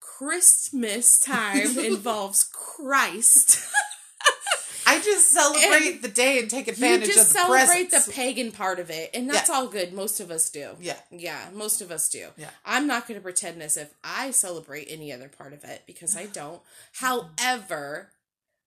Christmas 0.00 1.18
time 1.18 1.78
involves 1.78 2.44
Christ. 2.44 3.60
I 4.86 5.00
just 5.00 5.30
celebrate 5.32 6.02
the 6.02 6.08
day 6.08 6.38
and 6.38 6.48
take 6.50 6.68
advantage 6.68 7.08
of 7.08 7.14
the 7.14 7.14
presents. 7.14 7.16
You 7.16 7.24
just 7.24 7.32
celebrate 7.32 7.90
the 7.90 8.12
pagan 8.12 8.52
part 8.52 8.78
of 8.78 8.90
it, 8.90 9.10
and 9.14 9.28
that's 9.28 9.50
all 9.50 9.66
good. 9.68 9.92
Most 9.92 10.20
of 10.20 10.30
us 10.30 10.50
do. 10.50 10.70
yeah. 10.80 10.96
Yeah, 11.10 11.48
most 11.52 11.80
of 11.80 11.90
us 11.90 12.08
do. 12.08 12.28
Yeah. 12.36 12.50
I'm 12.64 12.86
not 12.86 13.06
going 13.06 13.18
to 13.18 13.22
pretend 13.22 13.62
as 13.62 13.76
if 13.76 13.94
I 14.02 14.30
celebrate 14.30 14.86
any 14.90 15.12
other 15.12 15.28
part 15.28 15.52
of 15.52 15.64
it 15.64 15.82
because 15.86 16.16
I 16.16 16.26
don't. 16.26 16.60
However, 16.94 18.10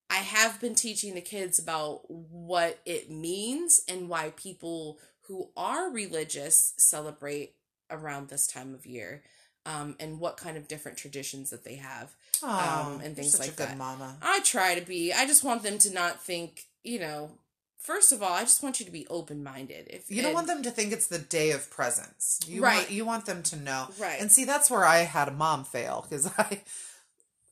I 0.10 0.18
have 0.18 0.60
been 0.62 0.76
teaching 0.76 1.16
the 1.16 1.22
kids 1.22 1.60
about 1.60 2.10
what 2.10 2.80
it 2.86 3.12
means 3.12 3.82
and 3.88 4.08
why 4.10 4.32
people 4.36 5.00
who 5.24 5.50
are 5.58 5.90
religious 5.92 6.74
celebrate 6.78 7.54
around 7.92 8.30
this 8.30 8.48
time 8.48 8.74
of 8.74 8.86
year. 8.86 9.22
Um, 9.68 9.96
and 10.00 10.20
what 10.22 10.38
kind 10.38 10.56
of 10.56 10.68
different 10.70 10.98
traditions 10.98 11.50
that 11.50 11.66
they 11.66 11.76
have. 11.76 12.16
Oh, 12.42 13.02
and 13.04 13.16
things 13.18 13.34
such 13.34 13.42
like 13.42 13.50
a 13.50 13.58
good 13.58 13.68
that. 13.70 13.78
mama. 13.78 14.16
I 14.22 14.40
try 14.40 14.80
to 14.80 14.86
be. 14.86 15.12
I 15.12 15.26
just 15.28 15.44
want 15.44 15.62
them 15.62 15.78
to 15.80 15.92
not 15.94 16.24
think, 16.24 16.64
you 16.86 17.00
know, 17.00 17.32
first 17.78 18.14
of 18.14 18.24
all, 18.24 18.32
I 18.32 18.42
just 18.42 18.64
want 18.64 18.80
you 18.80 18.86
to 18.86 18.92
be 18.94 19.06
open 19.10 19.44
minded. 19.44 19.88
If 19.90 20.10
You 20.10 20.22
don't 20.22 20.28
and- 20.28 20.36
want 20.36 20.48
them 20.48 20.64
to 20.64 20.72
think 20.72 20.94
it's 20.94 21.08
the 21.08 21.20
day 21.20 21.52
of 21.52 21.70
presents. 21.70 22.40
You 22.48 22.62
Right. 22.64 22.78
want 22.78 22.92
you 22.92 23.04
want 23.06 23.26
them 23.26 23.44
to 23.44 23.58
know. 23.58 23.90
Right. 24.00 24.22
And 24.22 24.32
see, 24.32 24.46
that's 24.46 24.72
where 24.72 24.86
I 24.86 25.00
had 25.00 25.28
a 25.28 25.32
mom 25.32 25.66
fail 25.66 26.06
because 26.08 26.28
I, 26.38 26.62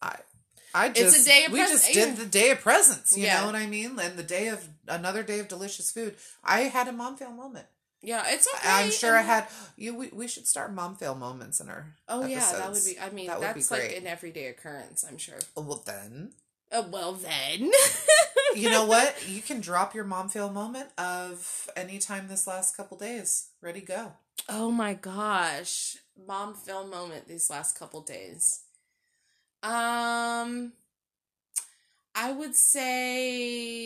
I, 0.02 0.16
I 0.74 0.88
It's 0.88 1.00
a 1.00 1.04
just 1.04 1.28
day 1.28 1.46
of 1.46 1.52
we 1.52 1.60
just 1.60 1.92
did 1.94 2.16
the 2.16 2.26
day 2.26 2.52
of 2.52 2.62
presents. 2.62 3.18
You 3.18 3.26
Yeah. 3.26 3.42
know 3.42 3.48
what 3.48 3.56
I 3.56 3.66
mean? 3.68 4.00
And 4.00 4.18
the 4.18 4.24
day 4.24 4.48
of 4.48 4.70
another 4.88 5.22
day 5.24 5.40
of 5.40 5.48
delicious 5.50 5.92
food. 5.92 6.16
I 6.46 6.62
had 6.62 6.88
a 6.88 6.94
mom 6.94 7.18
fail 7.18 7.32
moment. 7.32 7.66
Yeah, 8.06 8.24
it's 8.28 8.48
okay. 8.56 8.70
I'm 8.70 8.92
sure 8.92 9.18
I 9.18 9.24
had 9.24 9.48
you. 9.78 9.96
We, 9.98 10.10
we 10.14 10.28
should 10.28 10.46
start 10.46 10.72
mom 10.72 10.96
fail 10.96 11.16
moments 11.16 11.60
in 11.60 11.70
our. 11.70 11.96
Oh 12.08 12.26
yeah, 12.28 12.52
that 12.54 12.72
would 12.72 12.86
be. 12.86 13.00
I 13.00 13.10
mean, 13.10 13.28
That 13.28 13.42
that's 13.42 13.72
like 13.72 13.96
an 13.98 14.06
everyday 14.06 14.46
occurrence. 14.46 15.04
I'm 15.04 15.18
sure. 15.18 15.40
Oh, 15.58 15.64
Well 15.64 15.82
then, 15.84 16.34
Oh 16.72 16.88
well, 16.88 17.14
then. 17.14 17.72
you 18.56 18.70
know 18.70 18.86
what? 18.86 19.16
You 19.28 19.42
can 19.42 19.60
drop 19.60 19.96
your 19.96 20.04
mom 20.04 20.30
fail 20.30 20.52
moment 20.52 20.90
of 21.00 21.68
any 21.76 21.98
time 21.98 22.28
this 22.28 22.46
last 22.46 22.78
couple 22.78 22.96
days. 22.96 23.48
Ready, 23.60 23.82
go. 23.82 24.14
Oh 24.48 24.70
my 24.70 24.94
gosh. 24.94 25.98
Mom 26.28 26.54
fail 26.54 26.86
moment 26.88 27.28
these 27.28 27.50
last 27.50 27.78
couple 27.80 28.02
days. 28.02 28.62
Um 29.64 30.74
I 32.18 32.32
would 32.32 32.56
say 32.56 33.85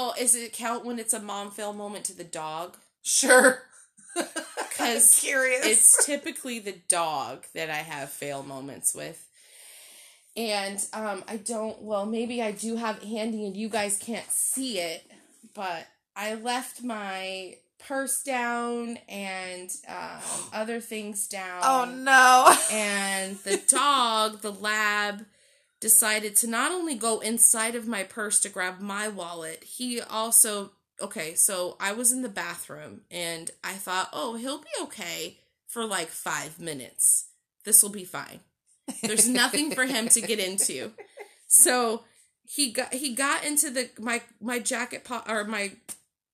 well, 0.00 0.14
is 0.18 0.34
it 0.34 0.52
count 0.52 0.84
when 0.84 0.98
it's 0.98 1.12
a 1.12 1.20
mom 1.20 1.50
fail 1.50 1.72
moment 1.72 2.04
to 2.06 2.16
the 2.16 2.24
dog? 2.24 2.76
Sure. 3.02 3.62
'Cause 4.76 5.18
curious. 5.20 5.66
It's 5.66 6.06
typically 6.06 6.58
the 6.58 6.72
dog 6.88 7.44
that 7.54 7.68
I 7.68 7.76
have 7.82 8.10
fail 8.10 8.42
moments 8.42 8.94
with. 8.94 9.26
And 10.36 10.82
um 10.94 11.22
I 11.28 11.36
don't 11.36 11.82
well, 11.82 12.06
maybe 12.06 12.40
I 12.42 12.52
do 12.52 12.76
have 12.76 12.96
it 13.02 13.04
handy 13.08 13.46
and 13.46 13.56
you 13.56 13.68
guys 13.68 13.98
can't 13.98 14.30
see 14.30 14.78
it, 14.78 15.10
but 15.54 15.86
I 16.16 16.34
left 16.34 16.82
my 16.82 17.56
purse 17.78 18.22
down 18.22 18.98
and 19.08 19.70
um, 19.88 20.20
other 20.52 20.80
things 20.80 21.26
down. 21.26 21.60
oh 21.62 21.84
no. 21.84 22.54
And 22.72 23.36
the 23.44 23.58
dog, 23.68 24.40
the 24.40 24.52
lab, 24.52 25.24
decided 25.80 26.36
to 26.36 26.46
not 26.46 26.72
only 26.72 26.94
go 26.94 27.20
inside 27.20 27.74
of 27.74 27.88
my 27.88 28.02
purse 28.02 28.38
to 28.40 28.48
grab 28.48 28.80
my 28.80 29.08
wallet, 29.08 29.64
he 29.64 30.00
also. 30.00 30.72
Okay, 31.00 31.34
so 31.34 31.78
I 31.80 31.92
was 31.92 32.12
in 32.12 32.20
the 32.20 32.28
bathroom 32.28 33.00
and 33.10 33.50
I 33.64 33.72
thought, 33.72 34.10
oh, 34.12 34.36
he'll 34.36 34.58
be 34.58 34.82
okay 34.82 35.38
for 35.66 35.86
like 35.86 36.08
five 36.08 36.60
minutes. 36.60 37.28
This 37.64 37.82
will 37.82 37.90
be 37.90 38.04
fine. 38.04 38.40
There's 39.02 39.28
nothing 39.28 39.70
for 39.70 39.84
him 39.84 40.08
to 40.08 40.20
get 40.20 40.38
into. 40.38 40.92
So 41.46 42.04
he 42.44 42.72
got 42.72 42.92
he 42.92 43.14
got 43.14 43.44
into 43.44 43.70
the 43.70 43.90
my 43.98 44.22
my 44.40 44.58
jacket 44.58 45.04
po- 45.04 45.22
or 45.28 45.44
my 45.44 45.72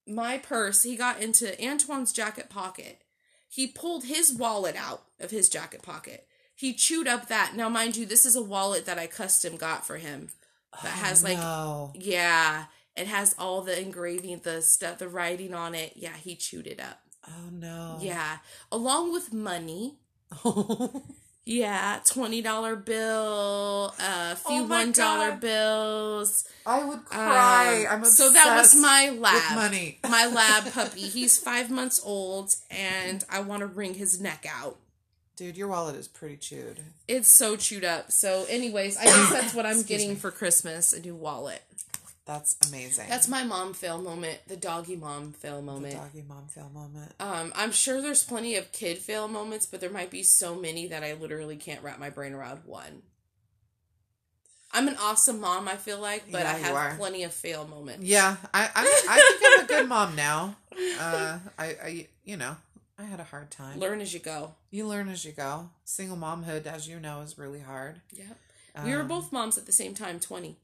my 0.07 0.39
purse. 0.39 0.83
He 0.83 0.97
got 0.97 1.23
into 1.23 1.63
Antoine's 1.63 2.13
jacket 2.13 2.49
pocket. 2.49 3.03
He 3.49 3.67
pulled 3.67 4.05
his 4.05 4.33
wallet 4.33 4.77
out 4.77 5.05
of 5.21 5.31
his 5.31 5.49
jacket 5.49 5.83
pocket. 5.83 6.27
He 6.57 6.73
chewed 6.73 7.07
up 7.07 7.29
that. 7.29 7.53
Now, 7.55 7.69
mind 7.69 7.97
you, 7.97 8.07
this 8.07 8.25
is 8.25 8.35
a 8.35 8.43
wallet 8.43 8.87
that 8.87 8.99
I 8.99 9.07
custom 9.07 9.57
got 9.57 9.87
for 9.87 9.99
him. 9.99 10.31
That 10.83 10.93
has 10.93 11.23
like 11.23 11.39
no. 11.39 11.93
yeah, 11.95 12.65
it 12.97 13.07
has 13.07 13.35
all 13.39 13.63
the 13.63 13.81
engraving, 13.81 14.41
the 14.43 14.61
stuff, 14.63 14.99
the 14.99 15.09
writing 15.09 15.55
on 15.55 15.75
it. 15.75 15.93
Yeah, 15.97 16.17
he 16.17 16.35
chewed 16.35 16.67
it 16.67 16.81
up. 16.81 17.01
Oh 17.29 17.51
no. 17.53 17.99
Yeah, 18.01 18.39
along 18.73 19.13
with 19.13 19.33
money. 19.33 19.99
Oh. 20.45 21.03
Yeah, 21.49 22.01
twenty 22.05 22.43
dollar 22.43 22.75
bill, 22.75 23.95
a 24.01 24.35
few 24.35 24.63
Oh 24.63 24.67
one 24.67 24.91
dollar 24.91 25.31
bills. 25.31 26.45
I 26.67 26.83
would 26.83 27.05
cry. 27.05 27.85
Um, 27.89 27.93
I'm 27.93 27.99
obsessed 28.01 28.19
so 28.19 28.31
that 28.31 28.57
was 28.57 28.75
my 28.75 29.11
with 29.11 29.21
lab. 29.21 29.55
money. 29.55 30.01
my 30.03 30.27
lab 30.27 30.73
puppy. 30.73 31.03
He's 31.03 31.39
five 31.39 31.71
months 31.71 32.01
old, 32.05 32.57
and 32.69 33.25
I 33.31 33.43
want 33.43 33.61
to 33.61 33.67
wring 33.69 33.95
his 33.95 34.21
neck 34.21 34.45
out. 34.53 34.77
Dude, 35.37 35.57
your 35.57 35.69
wallet 35.69 35.97
is 35.97 36.09
pretty 36.09 36.37
chewed. 36.39 36.81
It's 37.07 37.29
so 37.29 37.57
chewed 37.57 37.85
up. 37.85 38.11
So, 38.11 38.47
anyways, 38.49 38.97
I 38.97 39.05
guess 39.05 39.31
that's 39.31 39.55
what 39.55 39.67
I'm 39.67 39.83
getting 39.83 40.11
me. 40.11 40.15
for 40.15 40.31
Christmas 40.31 40.95
a 40.95 41.01
new 41.01 41.15
wallet. 41.15 41.63
That's 42.25 42.57
amazing. 42.67 43.09
That's 43.09 43.29
my 43.29 43.45
mom 43.45 43.73
fail 43.73 44.03
moment, 44.03 44.39
the 44.49 44.57
doggy 44.57 44.97
mom 44.97 45.33
fail 45.33 45.57
the 45.57 45.63
moment. 45.63 45.95
doggy 45.95 46.25
mom 46.27 46.49
fail 46.49 46.71
moment. 46.75 47.13
Um, 47.21 47.53
I'm 47.55 47.71
sure 47.71 48.03
there's 48.03 48.25
plenty 48.25 48.57
of 48.57 48.73
kid 48.73 48.99
fail 48.99 49.29
moments, 49.29 49.65
but 49.67 49.81
there 49.81 49.91
might 49.91 50.11
be 50.11 50.25
so 50.25 50.57
many 50.57 50.89
that 50.89 51.05
I 51.05 51.13
literally 51.13 51.57
can't 51.57 51.83
wrap 51.85 52.01
my 52.01 52.11
brain 52.11 52.33
around 52.33 52.63
one. 52.65 53.03
I'm 54.73 54.89
an 54.89 54.97
awesome 55.01 55.41
mom, 55.41 55.69
I 55.69 55.77
feel 55.77 56.01
like, 56.01 56.25
but 56.33 56.43
Yeah, 56.43 56.51
I 56.51 56.59
have 56.59 56.99
plenty 56.99 57.23
of 57.23 57.33
fail 57.33 57.67
moments. 57.69 58.03
Yeah, 58.03 58.37
I 58.53 58.71
I, 58.75 59.05
I 59.09 59.37
think 59.39 59.59
I'm 59.59 59.65
a 59.65 59.69
good 59.69 59.89
mom 59.89 60.17
now. 60.17 60.57
Uh, 60.99 61.39
I, 61.59 61.65
I 61.65 62.07
you 62.25 62.37
know 62.37 62.57
I 62.99 63.05
had 63.05 63.21
a 63.21 63.25
hard 63.25 63.51
time. 63.51 63.79
Learn 63.79 64.01
as 64.01 64.15
you 64.15 64.21
go. 64.21 64.55
You 64.71 64.87
learn 64.87 65.09
as 65.09 65.25
you 65.25 65.33
go. 65.33 65.71
Single 65.85 66.17
momhood, 66.17 66.67
as 66.67 66.89
you 66.89 66.99
know, 66.99 67.21
is 67.21 67.37
really 67.39 67.61
hard. 67.61 68.01
Yeah. 68.11 68.25
we 68.85 68.95
were 68.95 69.01
Um, 69.03 69.09
both 69.09 69.33
moms 69.33 69.57
at 69.57 69.65
the 69.67 69.73
same 69.73 69.95
time, 69.95 70.21
20. 70.21 70.59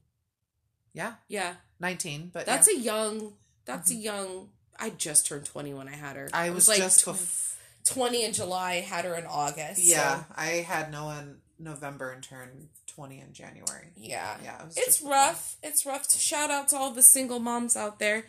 yeah, 0.93 1.15
Yeah. 1.27 1.55
nineteen, 1.79 2.29
but 2.31 2.45
That's 2.45 2.67
yeah. 2.71 2.77
a 2.77 2.81
young, 2.81 3.33
that's 3.65 3.89
a 3.89 3.95
young, 3.95 4.51
I 4.77 4.91
just 4.91 5.25
turned 5.25 5.45
20 5.45 5.73
when 5.73 5.87
I 5.87 5.95
had 5.95 6.15
her. 6.15 6.29
I 6.31 6.47
It 6.47 6.53
was, 6.53 6.67
like 6.67 6.77
just 6.77 6.99
tw- 7.01 7.07
bef- 7.09 7.55
20 7.85 8.23
in 8.23 8.33
July, 8.33 8.81
had 8.81 9.05
her 9.05 9.15
in 9.15 9.25
August. 9.25 9.81
so- 9.81 9.87
yeah. 9.87 10.23
I 10.35 10.47
had 10.61 10.91
Noah 10.91 11.19
in 11.19 11.41
November 11.59 12.11
and 12.11 12.23
turned 12.23 12.69
twenty 12.87 13.19
in 13.19 13.33
January. 13.33 13.91
Yeah. 13.95 14.37
Yeah, 14.43 14.65
it 14.67 14.73
It's 14.77 15.01
rough. 15.01 15.55
It's 15.63 15.83
rough. 15.85 16.07
To 16.09 16.19
shout 16.19 16.51
out 16.51 16.67
to 16.69 16.77
all 16.77 16.91
the 16.91 17.01
single 17.03 17.39
moms 17.39 17.75
out 17.75 17.97
there. 17.99 18.25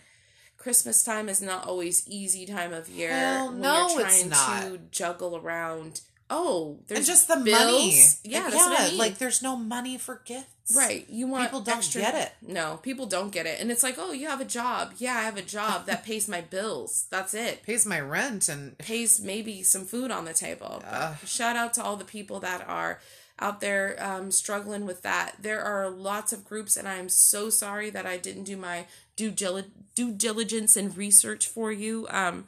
Christmas 0.65 1.05
time 1.05 1.29
is 1.29 1.43
not 1.43 1.67
always 1.69 2.09
easy 2.09 2.47
time 2.47 2.73
of 2.73 2.89
year. 2.89 3.11
Hell 3.13 3.49
when 3.51 3.61
no, 3.61 3.91
you're 3.91 4.07
it's 4.07 4.27
trying 4.27 4.71
to 4.73 4.79
juggle 4.91 5.37
around. 5.37 6.01
Oh, 6.31 6.79
there's 6.89 7.01
and 7.01 7.07
just 7.07 7.29
the 7.29 7.37
bills. 7.37 7.61
money. 7.61 8.01
Yeah, 8.25 8.49
I 8.51 8.89
mean. 8.89 8.99
Like 8.99 9.19
there's 9.19 9.43
no 9.43 9.57
money 9.57 9.99
for 9.99 10.23
gifts. 10.25 10.75
Right. 10.75 11.05
You 11.11 11.27
want 11.27 11.45
People 11.45 11.61
don't 11.61 11.77
extra- 11.77 12.01
get 12.01 12.15
it. 12.15 12.33
No, 12.51 12.79
people 12.83 13.05
don't 13.05 13.31
get 13.31 13.45
it. 13.45 13.61
And 13.61 13.71
it's 13.71 13.83
like, 13.83 13.97
oh, 13.99 14.13
you 14.13 14.27
have 14.31 14.41
a 14.41 14.47
job. 14.47 14.95
Yeah, 14.97 15.13
I 15.17 15.21
have 15.25 15.37
a 15.37 15.43
job 15.43 15.85
that 15.85 16.03
pays 16.07 16.27
my 16.29 16.41
bills. 16.41 17.09
That's 17.11 17.35
it. 17.35 17.63
Pays 17.63 17.85
my 17.85 18.01
rent 18.01 18.49
and 18.49 18.79
Pays 18.79 19.21
maybe 19.21 19.63
some 19.63 19.85
food 19.85 20.11
on 20.11 20.25
the 20.25 20.33
table. 20.33 20.83
Shout 21.27 21.57
out 21.57 21.75
to 21.75 21.83
all 21.85 21.97
the 21.97 22.07
people 22.07 22.41
that 22.41 22.67
are 22.67 23.01
out 23.39 23.61
there 23.61 23.97
um, 24.03 24.31
struggling 24.31 24.87
with 24.87 25.03
that. 25.03 25.35
There 25.43 25.61
are 25.61 25.91
lots 25.91 26.33
of 26.33 26.45
groups, 26.45 26.77
and 26.77 26.89
I'm 26.89 27.09
so 27.11 27.51
sorry 27.51 27.91
that 27.91 28.07
I 28.07 28.17
didn't 28.17 28.45
do 28.45 28.57
my 28.57 28.87
due, 29.17 29.33
dili- 29.33 29.71
due 29.95 30.13
diligence 30.13 30.77
and 30.77 30.97
research 30.97 31.47
for 31.47 31.73
you. 31.73 32.07
Um, 32.11 32.47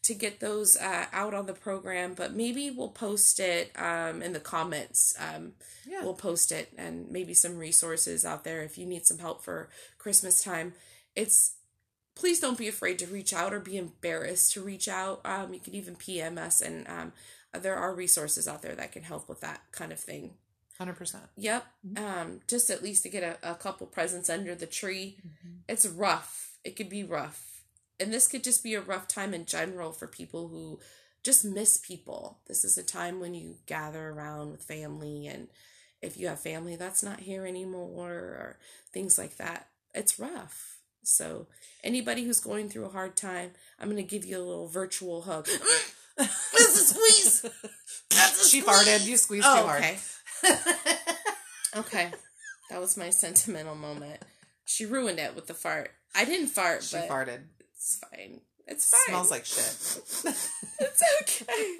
to 0.00 0.14
get 0.14 0.40
those 0.40 0.76
uh, 0.76 1.04
out 1.12 1.34
on 1.34 1.44
the 1.46 1.52
program, 1.52 2.14
but 2.14 2.32
maybe 2.32 2.70
we'll 2.70 2.88
post 2.88 3.40
it 3.40 3.72
um, 3.76 4.22
in 4.22 4.32
the 4.32 4.40
comments. 4.40 5.14
Um, 5.18 5.52
Yeah. 5.86 6.02
We'll 6.02 6.14
post 6.14 6.52
it 6.52 6.72
and 6.78 7.10
maybe 7.10 7.34
some 7.34 7.58
resources 7.58 8.24
out 8.24 8.44
there 8.44 8.62
if 8.62 8.78
you 8.78 8.86
need 8.86 9.04
some 9.04 9.18
help 9.18 9.42
for 9.42 9.68
Christmas 9.98 10.42
time. 10.42 10.72
It's 11.14 11.56
please 12.14 12.40
don't 12.40 12.56
be 12.56 12.68
afraid 12.68 12.98
to 13.00 13.06
reach 13.06 13.32
out 13.34 13.52
or 13.52 13.60
be 13.60 13.76
embarrassed 13.76 14.52
to 14.52 14.62
reach 14.62 14.88
out. 14.88 15.20
Um, 15.24 15.52
you 15.52 15.60
can 15.60 15.74
even 15.74 15.94
PM 15.96 16.38
us, 16.38 16.60
and 16.60 16.86
um, 16.88 17.12
there 17.60 17.76
are 17.76 17.94
resources 17.94 18.48
out 18.48 18.62
there 18.62 18.74
that 18.76 18.92
can 18.92 19.02
help 19.02 19.28
with 19.28 19.40
that 19.40 19.60
kind 19.72 19.92
of 19.92 20.00
thing. 20.00 20.30
Hundred 20.78 20.96
percent. 20.96 21.24
Yep. 21.36 21.66
Um, 21.96 22.40
just 22.48 22.70
at 22.70 22.82
least 22.82 23.02
to 23.02 23.08
get 23.08 23.22
a, 23.22 23.50
a 23.52 23.54
couple 23.54 23.86
presents 23.86 24.30
under 24.30 24.54
the 24.54 24.66
tree. 24.66 25.16
Mm-hmm. 25.20 25.54
It's 25.68 25.86
rough. 25.86 26.52
It 26.64 26.76
could 26.76 26.88
be 26.88 27.04
rough. 27.04 27.62
And 28.00 28.12
this 28.12 28.28
could 28.28 28.44
just 28.44 28.62
be 28.62 28.74
a 28.74 28.80
rough 28.80 29.08
time 29.08 29.34
in 29.34 29.44
general 29.44 29.90
for 29.92 30.06
people 30.06 30.48
who 30.48 30.78
just 31.24 31.44
miss 31.44 31.78
people. 31.78 32.38
This 32.46 32.64
is 32.64 32.78
a 32.78 32.82
time 32.84 33.18
when 33.20 33.34
you 33.34 33.56
gather 33.66 34.08
around 34.10 34.52
with 34.52 34.62
family 34.62 35.26
and 35.26 35.48
if 36.00 36.16
you 36.16 36.28
have 36.28 36.38
family 36.38 36.76
that's 36.76 37.02
not 37.02 37.18
here 37.20 37.44
anymore 37.44 38.12
or 38.12 38.58
things 38.92 39.18
like 39.18 39.36
that. 39.38 39.66
It's 39.94 40.18
rough. 40.20 40.76
So 41.02 41.48
anybody 41.82 42.22
who's 42.24 42.38
going 42.40 42.68
through 42.68 42.84
a 42.84 42.90
hard 42.90 43.16
time, 43.16 43.50
I'm 43.80 43.88
gonna 43.88 44.02
give 44.02 44.24
you 44.24 44.36
a 44.38 44.44
little 44.46 44.68
virtual 44.68 45.22
hug. 45.22 45.48
That's 46.16 46.80
a 46.80 46.94
squeeze. 46.94 47.42
That's 48.10 48.44
a 48.46 48.48
she 48.48 48.60
squeeze. 48.60 48.76
farted. 48.76 49.06
You 49.06 49.16
squeezed 49.16 49.46
Oh, 49.48 49.60
too 49.62 49.66
hard. 49.66 49.82
okay. 49.82 49.98
Okay. 51.76 52.10
That 52.70 52.80
was 52.80 52.96
my 52.96 53.10
sentimental 53.10 53.74
moment. 53.74 54.20
She 54.64 54.84
ruined 54.86 55.18
it 55.18 55.34
with 55.34 55.46
the 55.46 55.54
fart. 55.54 55.90
I 56.14 56.24
didn't 56.24 56.48
fart, 56.48 56.82
She 56.82 56.96
but 56.96 57.08
farted. 57.08 57.40
it's 57.70 57.98
fine. 58.10 58.40
It's 58.66 58.90
fine. 58.90 59.00
Smells 59.06 59.30
like 59.30 59.44
shit. 59.44 59.64
it's 60.80 61.02
okay. 61.22 61.76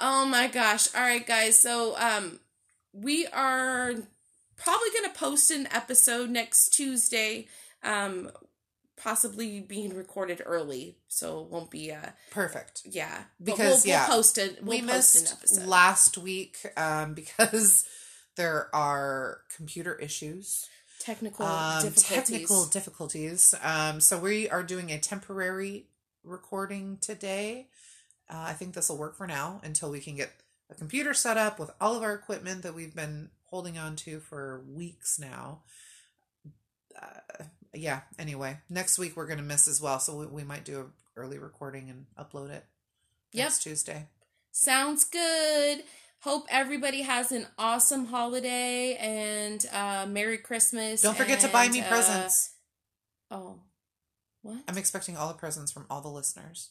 oh 0.00 0.26
my 0.26 0.48
gosh. 0.48 0.94
All 0.94 1.00
right, 1.02 1.26
guys. 1.26 1.58
So, 1.58 1.96
um, 1.96 2.40
we 2.92 3.26
are 3.28 3.92
probably 4.56 4.88
going 4.98 5.10
to 5.12 5.18
post 5.18 5.50
an 5.50 5.66
episode 5.72 6.28
next 6.30 6.70
Tuesday. 6.70 7.46
Um, 7.82 8.30
possibly 9.02 9.60
being 9.60 9.94
recorded 9.94 10.42
early, 10.44 10.96
so 11.08 11.40
it 11.40 11.46
won't 11.48 11.70
be 11.70 11.92
uh 11.92 12.10
Perfect. 12.30 12.82
yeah. 12.84 13.24
Because, 13.42 13.84
we'll, 13.84 13.92
yeah, 13.92 14.06
we'll 14.06 14.16
post 14.16 14.38
it. 14.38 14.58
We'll 14.62 14.80
we 14.80 14.86
post 14.86 15.16
an 15.16 15.22
missed 15.22 15.32
episode. 15.32 15.66
last 15.66 16.18
week 16.18 16.58
um, 16.76 17.14
because 17.22 17.84
there 18.36 18.74
are 18.74 19.40
computer 19.54 19.94
issues. 19.96 20.68
technical 21.00 21.46
um, 21.46 21.82
difficulties. 21.82 22.08
technical 22.08 22.66
difficulties. 22.66 23.54
Um, 23.62 24.00
so 24.00 24.18
we 24.18 24.48
are 24.48 24.62
doing 24.62 24.90
a 24.90 24.98
temporary 24.98 25.86
recording 26.24 26.98
today. 27.00 27.68
Uh, 28.30 28.44
I 28.48 28.52
think 28.52 28.74
this 28.74 28.88
will 28.88 28.98
work 28.98 29.16
for 29.16 29.26
now 29.26 29.60
until 29.64 29.90
we 29.90 30.00
can 30.00 30.16
get 30.16 30.30
a 30.70 30.74
computer 30.74 31.12
set 31.12 31.36
up 31.36 31.58
with 31.58 31.70
all 31.80 31.96
of 31.96 32.02
our 32.02 32.14
equipment 32.14 32.62
that 32.62 32.74
we've 32.74 32.94
been 32.94 33.30
holding 33.46 33.76
on 33.76 33.96
to 33.96 34.20
for 34.20 34.62
weeks 34.66 35.18
now. 35.18 35.62
Uh, 37.02 37.44
yeah. 37.74 38.00
Anyway, 38.18 38.58
next 38.70 38.98
week 38.98 39.16
we're 39.16 39.26
gonna 39.26 39.42
miss 39.42 39.66
as 39.68 39.80
well, 39.80 39.98
so 39.98 40.16
we, 40.16 40.26
we 40.26 40.44
might 40.44 40.64
do 40.64 40.80
a 40.80 40.84
early 41.20 41.38
recording 41.38 41.90
and 41.90 42.06
upload 42.18 42.50
it 42.50 42.64
Yep. 43.32 43.44
next 43.44 43.62
Tuesday. 43.62 44.06
Sounds 44.50 45.04
good. 45.04 45.82
Hope 46.20 46.46
everybody 46.50 47.02
has 47.02 47.32
an 47.32 47.46
awesome 47.58 48.06
holiday 48.06 48.94
and 48.96 49.66
uh 49.72 50.06
Merry 50.08 50.38
Christmas. 50.38 51.02
Don't 51.02 51.16
forget 51.16 51.40
to 51.40 51.48
buy 51.48 51.68
me 51.68 51.80
uh, 51.80 51.88
presents. 51.88 52.52
oh. 53.30 53.60
What? 54.42 54.58
I'm 54.68 54.76
expecting 54.78 55.16
all 55.16 55.28
the 55.28 55.34
presents 55.34 55.70
from 55.70 55.86
all 55.88 56.00
the 56.00 56.08
listeners. 56.08 56.70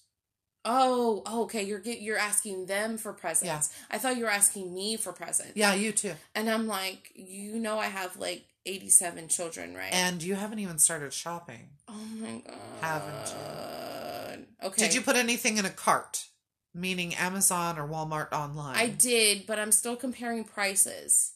Oh, 0.66 1.24
oh, 1.26 1.44
okay. 1.44 1.64
You're 1.64 1.80
get, 1.80 2.02
you're 2.02 2.18
asking 2.18 2.66
them 2.66 2.98
for 2.98 3.14
presents. 3.14 3.70
Yeah. 3.90 3.96
I 3.96 3.98
thought 3.98 4.18
you 4.18 4.26
were 4.26 4.30
asking 4.30 4.74
me 4.74 4.98
for 4.98 5.12
presents. 5.14 5.54
Yeah, 5.56 5.74
you 5.74 5.92
too. 5.94 6.12
And 6.36 6.50
I'm 6.50 6.68
like, 6.68 7.12
you 7.16 7.58
know, 7.60 7.80
I 7.80 7.86
have 7.88 8.18
like 8.18 8.44
87 8.66 9.28
children, 9.28 9.76
right? 9.76 9.94
And 9.94 10.22
you 10.22 10.36
haven't 10.36 10.60
even 10.60 10.78
started 10.78 11.14
shopping. 11.14 11.70
oh 11.88 12.06
my 12.20 12.42
god. 12.46 12.58
Haven't 12.82 13.30
you? 13.30 14.68
Okay. 14.68 14.82
Did 14.84 14.94
you 14.94 15.02
put 15.02 15.16
anything 15.16 15.58
in 15.58 15.66
a 15.66 15.70
cart? 15.70 16.26
Meaning 16.74 17.16
Amazon 17.16 17.78
or 17.78 17.88
Walmart 17.88 18.32
online? 18.32 18.78
I 18.78 18.88
did, 18.88 19.46
but 19.46 19.60
I'm 19.60 19.72
still 19.74 19.96
comparing 19.98 20.46
prices. 20.46 21.34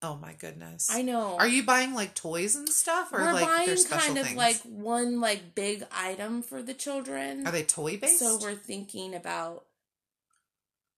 Oh 0.00 0.16
my 0.16 0.34
goodness. 0.34 0.88
I 0.90 1.02
know. 1.02 1.36
Are 1.38 1.48
you 1.48 1.62
buying 1.62 1.94
like 1.94 2.14
toys 2.14 2.56
and 2.56 2.68
stuff 2.68 3.12
or 3.12 3.20
We're 3.20 3.32
like 3.32 3.46
buying 3.46 3.84
kind 3.84 4.18
of 4.18 4.26
things? 4.26 4.36
like 4.36 4.60
one 4.62 5.20
like 5.20 5.54
big 5.54 5.84
item 5.90 6.42
for 6.42 6.62
the 6.62 6.74
children. 6.74 7.46
Are 7.46 7.52
they 7.52 7.62
toy 7.62 7.96
based? 7.96 8.18
So 8.18 8.38
we're 8.40 8.54
thinking 8.54 9.14
about 9.14 9.64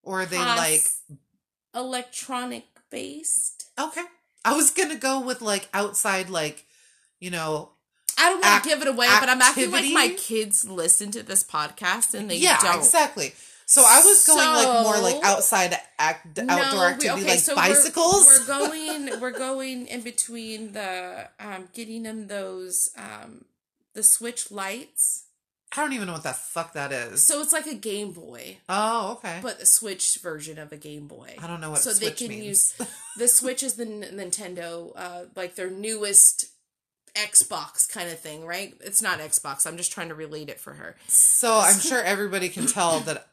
or 0.03 0.23
are 0.23 0.27
they 0.27 0.39
like 0.39 0.83
electronic 1.75 2.65
based. 2.91 3.69
okay. 3.79 4.05
I 4.47 4.55
was 4.57 4.71
gonna 4.71 4.97
go 4.97 5.21
with 5.21 5.43
like 5.43 5.69
outside 5.75 6.31
like, 6.31 6.65
you 7.21 7.31
know 7.31 7.71
I 8.19 8.31
don't 8.31 8.41
want 8.43 8.63
to 8.65 8.69
give 8.71 8.81
it 8.81 8.89
away, 8.89 9.09
but 9.21 9.29
I'm 9.29 9.43
acting 9.43 9.71
like 9.71 9.93
my 9.93 10.09
kids 10.17 10.67
listen 10.67 11.11
to 11.11 11.23
this 11.23 11.45
podcast 11.45 12.15
and 12.15 12.31
they 12.31 12.37
Yeah, 12.37 12.57
don't. 12.63 12.79
exactly. 12.79 13.35
So 13.67 13.83
I 13.85 13.99
was 14.03 14.27
going 14.27 14.39
like 14.55 14.83
more 14.85 14.99
like 14.99 15.23
outside 15.25 15.77
act 15.99 16.39
outdoor 16.39 16.47
No, 16.47 16.81
we- 16.81 16.87
activity 16.95 17.23
okay, 17.25 17.31
like 17.33 17.41
so 17.41 17.55
we're- 17.57 17.69
bicycles. 17.75 18.25
We're, 18.27 18.47
going 18.59 19.21
we're 19.21 19.39
going 19.39 19.87
in 19.89 20.01
between 20.01 20.73
the 20.73 21.29
um 21.41 21.69
getting 21.75 22.05
them 22.05 22.29
those 22.29 22.89
um 22.97 23.45
the 23.93 24.03
Switch 24.03 24.51
Lites. 24.51 25.25
I 25.77 25.81
don't 25.81 25.93
even 25.93 26.07
know 26.07 26.15
what 26.15 26.23
the 26.23 26.33
fuck 26.33 26.75
that 26.75 26.93
is. 26.93 27.23
So 27.23 27.41
it's 27.41 27.53
like 27.53 27.67
a 27.67 27.75
Game 27.75 28.13
Boy, 28.13 28.59
oh, 28.69 29.13
okay. 29.19 29.41
but 29.43 29.59
the 29.59 29.67
Switch 29.67 30.19
version 30.23 30.59
of 30.59 30.73
a 30.73 30.77
Game 30.77 31.07
Boy. 31.07 31.37
I 31.43 31.47
don't 31.47 31.61
know 31.61 31.71
what 31.71 31.81
so 31.81 31.93
they 31.93 32.13
can 32.13 32.29
means. 32.29 32.45
use 32.79 32.89
the 33.17 33.29
Switch 33.29 33.63
is 33.63 33.75
the 33.75 33.85
N- 33.85 34.07
Nintendo 34.15 34.93
uh 34.97 35.25
like 35.35 35.57
their 35.57 35.71
newest 35.71 36.47
Xbox 37.15 37.89
kind 37.89 38.11
of 38.11 38.21
thing, 38.21 38.47
right? 38.47 38.75
It's 38.81 39.03
not 39.03 39.19
Xbox. 39.19 39.67
I'm 39.67 39.77
just 39.77 39.91
trying 39.91 40.09
to 40.09 40.15
relate 40.15 40.51
it 40.51 40.61
for 40.61 40.75
her. 40.75 40.97
So 41.09 41.59
I'm 41.59 41.79
sure 41.81 42.03
everybody 42.03 42.49
can 42.49 42.67
tell 42.67 43.01
that 43.01 43.27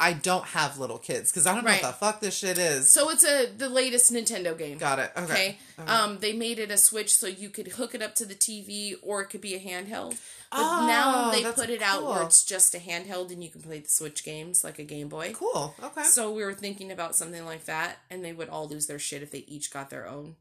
I 0.00 0.14
don't 0.14 0.46
have 0.46 0.78
little 0.78 0.96
kids 0.98 1.30
because 1.30 1.46
I 1.46 1.54
don't 1.54 1.62
know 1.64 1.72
what 1.72 1.82
the 1.82 1.92
fuck 1.92 2.20
this 2.20 2.36
shit 2.36 2.56
is. 2.56 2.88
So 2.88 3.10
it's 3.10 3.24
a 3.24 3.46
the 3.46 3.68
latest 3.68 4.10
Nintendo 4.12 4.56
game. 4.56 4.78
Got 4.78 4.98
it. 4.98 5.12
Okay. 5.16 5.22
Okay. 5.32 5.58
Okay. 5.78 5.90
Um, 5.92 6.18
they 6.20 6.32
made 6.32 6.58
it 6.58 6.70
a 6.70 6.76
switch 6.78 7.14
so 7.14 7.26
you 7.26 7.50
could 7.50 7.68
hook 7.68 7.94
it 7.94 8.00
up 8.02 8.14
to 8.16 8.24
the 8.26 8.34
TV 8.34 8.94
or 9.02 9.20
it 9.22 9.26
could 9.28 9.40
be 9.42 9.54
a 9.54 9.60
handheld. 9.60 10.18
But 10.50 10.58
Oh, 10.62 10.86
now 10.86 11.30
they 11.30 11.44
put 11.44 11.70
it 11.70 11.80
out 11.82 12.04
where 12.04 12.22
it's 12.24 12.44
just 12.44 12.74
a 12.74 12.78
handheld 12.78 13.30
and 13.30 13.44
you 13.44 13.50
can 13.50 13.60
play 13.62 13.78
the 13.78 13.88
Switch 13.88 14.24
games 14.24 14.64
like 14.64 14.78
a 14.80 14.84
Game 14.84 15.08
Boy. 15.08 15.32
Cool. 15.32 15.74
Okay. 15.82 16.02
So 16.02 16.32
we 16.32 16.42
were 16.44 16.54
thinking 16.54 16.90
about 16.90 17.14
something 17.14 17.44
like 17.44 17.66
that, 17.66 17.98
and 18.10 18.24
they 18.24 18.32
would 18.32 18.48
all 18.48 18.66
lose 18.66 18.86
their 18.88 18.98
shit 18.98 19.22
if 19.22 19.30
they 19.30 19.44
each 19.46 19.70
got 19.70 19.90
their 19.90 20.08
own. 20.08 20.34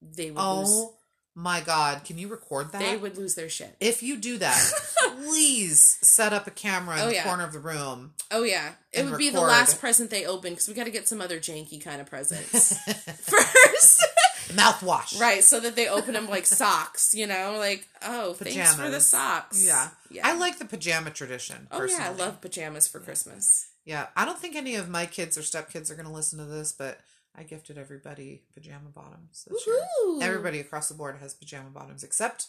They 0.00 0.30
would 0.30 0.40
lose. 0.40 0.68
oh 0.70 0.94
my 1.34 1.60
god! 1.60 2.04
Can 2.04 2.18
you 2.18 2.28
record 2.28 2.70
that? 2.72 2.80
They 2.80 2.96
would 2.96 3.16
lose 3.16 3.34
their 3.34 3.48
shit. 3.48 3.76
If 3.80 4.02
you 4.02 4.16
do 4.16 4.38
that, 4.38 4.70
please 5.16 5.98
set 6.02 6.32
up 6.32 6.46
a 6.46 6.50
camera 6.50 6.96
in 6.96 7.02
Oh, 7.02 7.06
the 7.08 7.14
yeah. 7.14 7.24
corner 7.24 7.44
of 7.44 7.52
the 7.52 7.58
room. 7.58 8.14
Oh 8.30 8.42
yeah, 8.42 8.72
it 8.92 9.04
would 9.04 9.18
be 9.18 9.30
the 9.30 9.40
last 9.40 9.78
present 9.80 10.10
they 10.10 10.24
open 10.26 10.50
because 10.52 10.68
we 10.68 10.74
got 10.74 10.84
to 10.84 10.90
get 10.90 11.08
some 11.08 11.20
other 11.20 11.38
janky 11.38 11.82
kind 11.82 12.00
of 12.00 12.06
presents 12.06 12.76
first. 13.20 14.04
Mouthwash. 14.52 15.20
Right, 15.20 15.44
so 15.44 15.60
that 15.60 15.76
they 15.76 15.88
open 15.88 16.14
them 16.14 16.28
like 16.28 16.46
socks, 16.46 17.14
you 17.14 17.26
know, 17.26 17.56
like 17.58 17.86
oh, 18.02 18.32
thanks 18.34 18.74
for 18.74 18.88
the 18.90 19.00
socks. 19.00 19.64
Yeah. 19.66 19.88
yeah. 20.10 20.26
I 20.26 20.34
like 20.36 20.58
the 20.58 20.64
pajama 20.64 21.10
tradition. 21.10 21.68
Oh 21.70 21.78
Personally. 21.78 22.04
yeah, 22.04 22.10
I 22.10 22.14
love 22.14 22.40
pajamas 22.40 22.88
for 22.88 22.98
Christmas. 23.00 23.68
Yeah, 23.84 24.06
I 24.16 24.24
don't 24.24 24.38
think 24.38 24.56
any 24.56 24.74
of 24.74 24.88
my 24.88 25.06
kids 25.06 25.36
or 25.38 25.42
stepkids 25.42 25.90
are 25.90 25.94
going 25.94 26.06
to 26.06 26.12
listen 26.12 26.38
to 26.38 26.44
this, 26.44 26.72
but 26.72 26.98
I 27.36 27.42
gifted 27.42 27.78
everybody 27.78 28.42
pajama 28.54 28.88
bottoms 28.94 29.46
this 29.48 29.66
year. 29.66 29.76
Everybody 30.22 30.60
across 30.60 30.88
the 30.88 30.94
board 30.94 31.16
has 31.20 31.34
pajama 31.34 31.70
bottoms 31.70 32.02
except 32.02 32.48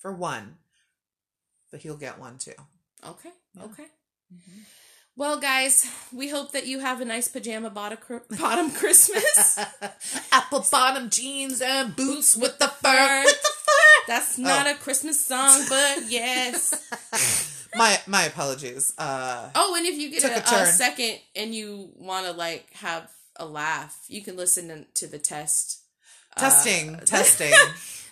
for 0.00 0.12
one, 0.12 0.56
but 1.70 1.80
he'll 1.80 1.96
get 1.96 2.18
one 2.18 2.38
too. 2.38 2.52
Okay, 3.06 3.30
Yeah. 3.56 3.64
okay. 3.64 3.86
Well, 5.16 5.38
guys, 5.38 5.86
we 6.14 6.28
hope 6.28 6.52
that 6.52 6.66
you 6.66 6.78
have 6.78 7.00
a 7.00 7.04
nice 7.04 7.28
pajama 7.28 7.68
bottom 7.70 7.98
bottom 8.38 8.70
Christmas. 8.80 9.58
Apple 10.32 10.64
bottom 10.70 11.10
jeans 11.10 11.60
and 11.60 11.94
boots 11.94 12.36
with 12.36 12.58
the 12.58 12.68
fur. 12.68 12.88
fur. 12.96 13.22
With 13.24 13.42
the 13.42 13.48
fur. 13.66 14.04
That's 14.06 14.38
not 14.38 14.66
a 14.66 14.74
Christmas 14.74 15.24
song, 15.24 15.60
but 15.68 16.04
yes. 16.08 17.66
my 17.74 17.98
my 18.06 18.22
apologies. 18.24 18.94
Uh, 18.96 19.50
Oh, 19.54 19.74
and 19.76 19.84
if 19.86 19.98
you 19.98 20.10
get 20.10 20.24
a 20.24 20.54
a, 20.58 20.62
a 20.62 20.66
second 20.66 21.18
and 21.36 21.54
you 21.54 21.90
want 21.96 22.26
to 22.26 22.32
like 22.32 22.72
have 22.74 23.10
a 23.36 23.44
laugh, 23.44 23.98
you 24.08 24.22
can 24.22 24.36
listen 24.36 24.86
to 24.94 25.06
the 25.06 25.18
test. 25.18 25.80
uh, 26.36 26.40
testing, 26.40 26.98
testing. 27.04 27.52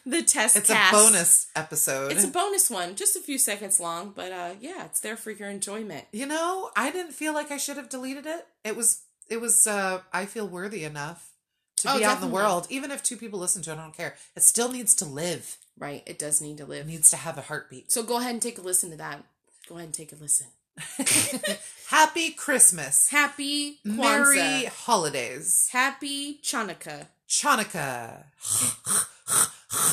The 0.08 0.22
test. 0.22 0.56
It's 0.56 0.70
cast. 0.70 0.92
a 0.92 0.96
bonus 0.96 1.46
episode. 1.54 2.12
It's 2.12 2.24
a 2.24 2.28
bonus 2.28 2.70
one, 2.70 2.94
just 2.96 3.14
a 3.14 3.20
few 3.20 3.36
seconds 3.36 3.78
long, 3.78 4.12
but 4.16 4.32
uh, 4.32 4.54
yeah, 4.60 4.86
it's 4.86 5.00
there 5.00 5.16
for 5.16 5.30
your 5.30 5.50
enjoyment. 5.50 6.06
you 6.12 6.24
know, 6.26 6.70
I 6.74 6.90
didn't 6.90 7.12
feel 7.12 7.34
like 7.34 7.50
I 7.50 7.58
should 7.58 7.76
have 7.76 7.88
deleted 7.90 8.24
it. 8.24 8.46
It 8.64 8.74
was 8.76 9.02
it 9.28 9.40
was 9.40 9.66
uh 9.66 10.00
I 10.12 10.24
feel 10.26 10.46
worthy 10.48 10.84
enough 10.84 11.30
to 11.78 11.90
Oh, 11.92 11.98
be 11.98 12.04
out 12.04 12.22
in 12.22 12.28
the 12.28 12.34
world. 12.34 12.66
Even 12.70 12.90
if 12.90 13.02
two 13.02 13.16
people 13.16 13.38
listen 13.38 13.60
to 13.62 13.70
it, 13.70 13.78
I 13.78 13.82
don't 13.82 13.96
care. 13.96 14.14
It 14.34 14.42
still 14.42 14.72
needs 14.72 14.94
to 14.96 15.04
live. 15.04 15.58
Right? 15.78 16.02
It 16.06 16.18
does 16.18 16.40
need 16.40 16.56
to 16.58 16.64
live 16.64 16.86
It 16.86 16.90
needs 16.90 17.10
to 17.10 17.16
have 17.16 17.36
a 17.38 17.42
heartbeat. 17.42 17.92
So 17.92 18.02
go 18.02 18.16
ahead 18.18 18.32
and 18.32 18.42
take 18.42 18.58
a 18.58 18.62
listen 18.62 18.90
to 18.90 18.96
that. 18.96 19.22
Go 19.68 19.74
ahead 19.76 19.84
and 19.86 19.94
take 19.94 20.12
a 20.12 20.16
listen. 20.16 20.46
Happy 21.90 22.30
Christmas. 22.30 23.08
Happy 23.10 23.78
Kwanzaa. 23.86 23.96
Merry 23.96 24.64
holidays. 24.64 25.68
Happy 25.72 26.40
Chanukah. 26.42 27.06
Chanukah. 27.28 28.24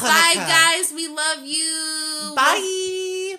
Bye, 0.02 0.34
guys. 0.36 0.92
We 0.96 1.08
love 1.08 1.44
you. 1.44 2.34
Bye. 2.36 3.38